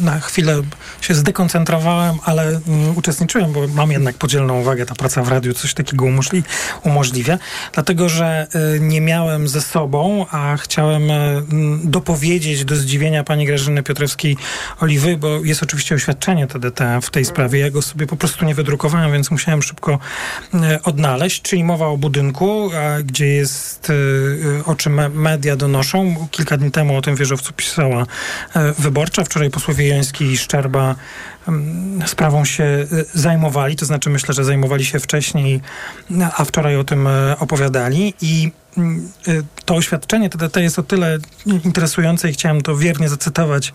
[0.00, 0.62] na chwilę
[1.00, 2.60] się zdekoncentrowałem, ale
[2.96, 4.86] uczestniczyłem, bo mam jednak podzielną uwagę.
[4.86, 6.42] Ta praca w radiu coś takiego umożli,
[6.84, 7.38] umożliwia.
[7.72, 8.46] Dlatego, że
[8.76, 11.42] y, nie miałem ze sobą, a chciałem y,
[11.84, 17.58] dopowiedzieć do zdziwienia pani Grażyny Piotrowskiej-Oliwy, bo jest oczywiście oświadczenie TDT w tej sprawie.
[17.58, 19.98] Ja go sobie po prostu nie wydrukowałem, więc musiałem szybko
[20.82, 21.42] odnaleźć.
[21.42, 22.70] Czyli mowa o budynku,
[23.04, 23.92] gdzie jest
[24.66, 26.28] o czym media donoszą.
[26.30, 28.06] Kilka dni temu o tym wieżowcu pisała
[28.54, 29.24] e, Wyborcza.
[29.24, 30.94] Wczoraj posłowie Joński i Szczerba
[32.06, 35.60] sprawą się y, zajmowali, to znaczy myślę, że zajmowali się wcześniej,
[36.36, 41.18] a wczoraj o tym e, opowiadali i mm, y, to oświadczenie TDT jest o tyle
[41.64, 43.72] interesujące i chciałem to wiernie zacytować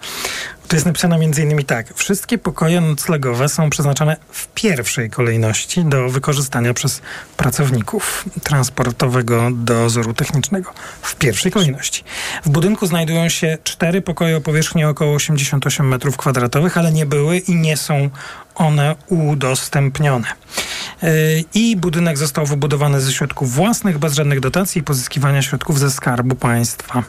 [0.72, 1.94] to jest napisane między innymi tak.
[1.96, 7.02] Wszystkie pokoje noclegowe są przeznaczone w pierwszej kolejności do wykorzystania przez
[7.38, 10.74] pracowników transportowego dozoru technicznego.
[11.02, 12.04] W pierwszej kolejności.
[12.46, 17.56] W budynku znajdują się cztery pokoje o powierzchni około 88 m2, ale nie były i
[17.62, 18.10] nie są
[18.56, 20.28] one udostępnione.
[21.02, 21.10] Yy,
[21.54, 26.36] I budynek został wybudowany ze środków własnych, bez żadnych dotacji i pozyskiwania środków ze skarbu
[26.36, 27.04] państwa.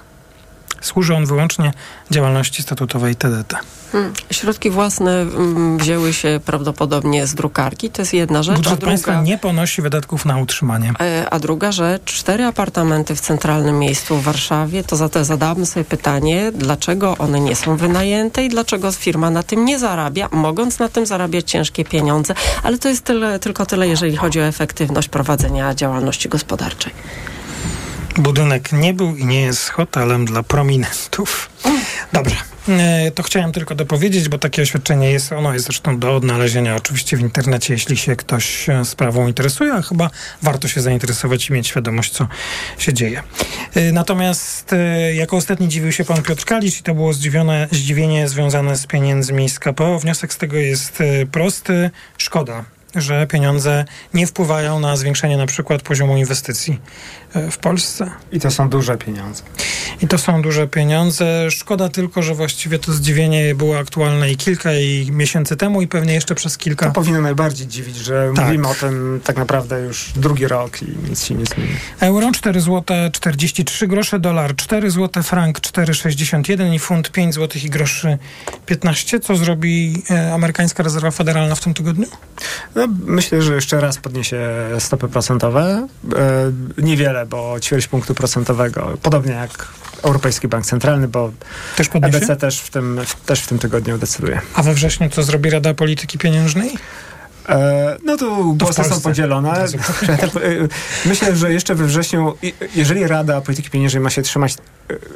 [0.83, 1.73] Służy on wyłącznie
[2.11, 3.57] działalności statutowej TDT.
[3.93, 4.13] Hmm.
[4.31, 8.57] Środki własne mm, wzięły się prawdopodobnie z drukarki, to jest jedna rzecz.
[8.57, 10.93] Budżet druga, państwa nie ponosi wydatków na utrzymanie.
[11.01, 15.67] E, a druga rzecz, cztery apartamenty w centralnym miejscu w Warszawie, to za to zadałabym
[15.67, 20.79] sobie pytanie, dlaczego one nie są wynajęte i dlaczego firma na tym nie zarabia, mogąc
[20.79, 25.09] na tym zarabiać ciężkie pieniądze, ale to jest tyle, tylko tyle, jeżeli chodzi o efektywność
[25.09, 26.93] prowadzenia działalności gospodarczej.
[28.17, 31.51] Budynek nie był i nie jest hotelem dla prominentów.
[32.13, 32.37] Dobrze.
[32.69, 37.17] E, to chciałem tylko dopowiedzieć, bo takie oświadczenie jest, ono jest zresztą do odnalezienia oczywiście
[37.17, 40.11] w internecie, jeśli się ktoś sprawą interesuje, a chyba
[40.43, 42.29] warto się zainteresować i mieć świadomość, co
[42.79, 43.23] się dzieje.
[43.75, 48.29] E, natomiast e, jako ostatni dziwił się pan Piotr Kalisz i to było zdziwione, zdziwienie
[48.29, 49.99] związane z pieniędzmi z KPO.
[49.99, 51.03] Wniosek z tego jest
[51.33, 51.91] prosty.
[52.19, 53.85] Szkoda, że pieniądze
[54.15, 56.79] nie wpływają na zwiększenie na przykład poziomu inwestycji
[57.35, 58.11] e, w Polsce.
[58.33, 59.43] I to są duże pieniądze.
[60.03, 61.51] I to są duże pieniądze.
[61.51, 66.15] Szkoda tylko, że właściwie to zdziwienie było aktualne i kilka i miesięcy temu i pewnie
[66.15, 66.87] jeszcze przez kilka.
[66.87, 68.45] To powinno najbardziej dziwić, że tak.
[68.45, 71.71] mówimy o tym tak naprawdę już drugi rok i nic się nie zmieni.
[72.01, 77.71] Euro 4 zł 43 grosze, dolar 4 zł, frank 4,61 i funt 5 zł i
[77.71, 78.19] groszy
[78.67, 79.21] 15.
[79.21, 82.07] Co zrobi e, amerykańska rezerwa federalna w tym tygodniu?
[82.83, 85.89] No, myślę, że jeszcze raz podniesie stopy procentowe.
[86.79, 88.99] E, niewiele, bo ćwierć punktu procentowego.
[89.03, 89.69] Podobnie jak
[90.03, 91.33] Europejski Bank Centralny, bo
[91.77, 94.41] też EBC też w, tym, też w tym tygodniu decyduje.
[94.55, 96.71] A we wrześniu co zrobi Rada Polityki Pieniężnej?
[97.49, 99.53] E, no tu głosy są podzielone.
[100.13, 102.35] E, myślę, że jeszcze we wrześniu,
[102.75, 104.57] jeżeli Rada Polityki Pieniężnej ma się trzymać e,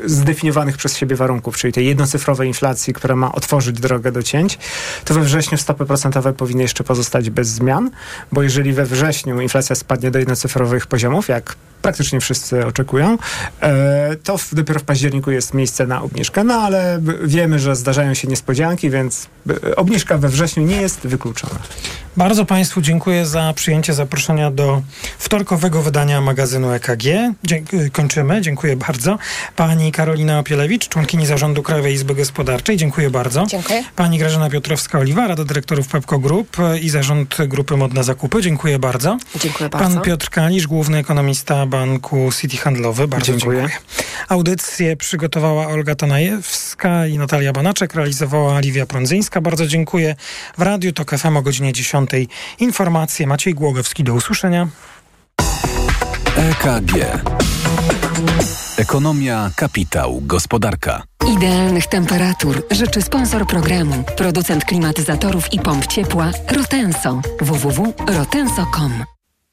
[0.05, 4.59] zdefiniowanych przez siebie warunków, czyli tej jednocyfrowej inflacji, która ma otworzyć drogę do cięć,
[5.05, 7.91] to we wrześniu stopy procentowe powinny jeszcze pozostać bez zmian,
[8.33, 13.19] bo jeżeli we wrześniu inflacja spadnie do jednocyfrowych poziomów, jak praktycznie wszyscy oczekują,
[14.25, 16.45] to dopiero w październiku jest miejsce na obniżkę.
[16.45, 19.27] No ale wiemy, że zdarzają się niespodzianki, więc
[19.77, 21.59] obniżka we wrześniu nie jest wykluczona.
[22.17, 24.83] Bardzo Państwu dziękuję za przyjęcie zaproszenia do
[25.19, 27.03] wtorkowego wydania magazynu EKG.
[27.45, 27.63] Dzie-
[27.93, 28.41] kończymy.
[28.41, 29.19] Dziękuję bardzo.
[29.67, 32.77] Pani Karolina Opielewicz, członkini zarządu Krajowej Izby Gospodarczej.
[32.77, 33.47] Dziękuję bardzo.
[33.47, 33.85] Dziękuję.
[33.97, 38.43] Pani Grażyna Piotrowska-Oliwa, Rada Dyrektorów Pepco Group i zarząd Grupy Modne Zakupy.
[38.43, 39.19] Dziękuję bardzo.
[39.41, 39.95] Dziękuję bardzo.
[39.95, 43.09] Pan Piotr Kalisz, główny ekonomista Banku City Handlowy.
[43.09, 43.59] Bardzo dziękuję.
[43.59, 43.79] dziękuję.
[44.29, 47.95] Audycję przygotowała Olga Tanajewska i Natalia Banaczek.
[47.95, 49.41] Realizowała Liwia Prądzyńska.
[49.41, 50.17] Bardzo dziękuję.
[50.59, 52.29] W Radiu TOK FM o godzinie 10 dziewiątej.
[52.59, 54.05] Informacje Maciej Głogowski.
[54.05, 54.69] Do usłyszenia.
[56.37, 56.93] EKG.
[58.77, 61.03] Ekonomia, kapitał, gospodarka.
[61.37, 67.21] Idealnych temperatur życzy sponsor programu, producent klimatyzatorów i pomp ciepła Rotenso.
[67.41, 69.05] www.rotenso.com.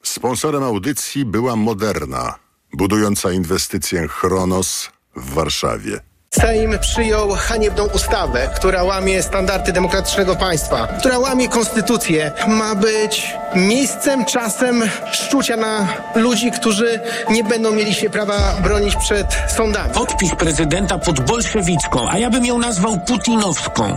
[0.02, 2.34] Sponsorem audycji była Moderna,
[2.72, 6.00] budująca inwestycję Chronos w Warszawie.
[6.40, 12.32] Sejm przyjął haniebną ustawę, która łamie standardy demokratycznego państwa, która łamie konstytucję.
[12.48, 14.82] Ma być miejscem, czasem
[15.12, 19.26] szczucia na ludzi, którzy nie będą mieli się prawa bronić przed
[19.56, 19.94] sądami.
[19.94, 23.96] Podpis prezydenta pod bolszewicką, a ja bym ją nazwał putinowską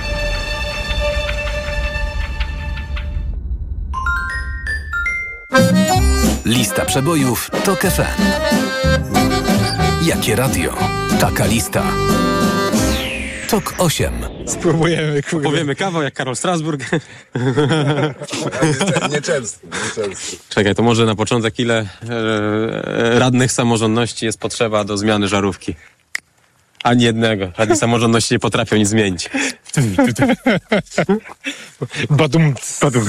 [6.45, 8.21] Lista przebojów TOK FM.
[10.05, 10.73] Jakie radio?
[11.19, 11.83] Taka lista.
[13.49, 14.13] TOK 8.
[14.45, 15.23] Spróbujemy.
[15.23, 15.49] Kurde.
[15.49, 16.81] Powiemy kawał jak Karol Strasburg.
[19.11, 19.67] Nieczęsto.
[20.09, 20.15] Nie
[20.49, 21.79] Czekaj, to może na początek ile
[22.09, 25.75] e, radnych samorządności jest potrzeba do zmiany żarówki?
[26.83, 27.51] Ani jednego.
[27.57, 29.29] Radni samorządności nie potrafią nic zmienić.
[32.09, 32.53] Badum.
[32.81, 33.05] Badum.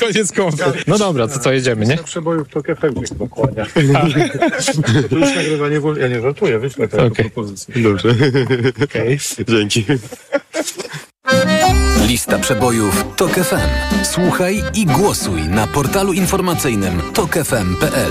[0.00, 0.82] Koniec konferencji.
[0.86, 1.96] No dobra, to co jedziemy, nie?
[1.96, 3.66] przebojów to efekt chyba kłania.
[5.10, 6.00] To już nagrywanie wolno.
[6.00, 7.10] Ja nie żartuję, wyślę tę okay.
[7.10, 7.82] propozycję.
[7.82, 8.08] Dobrze.
[8.84, 9.18] Okay.
[9.48, 9.84] Dzięki.
[12.06, 14.04] Lista przebojów TOK FM.
[14.04, 18.10] Słuchaj i głosuj na portalu informacyjnym tokefm.pl.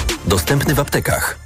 [0.25, 1.39] Dostępny w aptekach.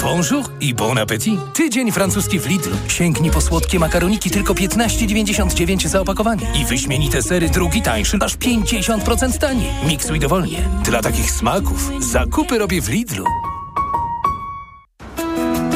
[0.00, 1.38] Bonjour i bon appétit.
[1.54, 2.76] Tydzień francuski w Lidlu.
[2.88, 6.46] Sięgnij po słodkie makaroniki tylko 15,99 za opakowanie.
[6.62, 9.70] I wyśmienite sery drugi tańszy, aż 50% taniej.
[9.86, 10.68] Miksuj dowolnie.
[10.84, 13.24] Dla takich smaków zakupy robię w Lidlu.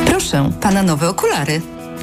[0.06, 1.60] Proszę, pana nowe okulary.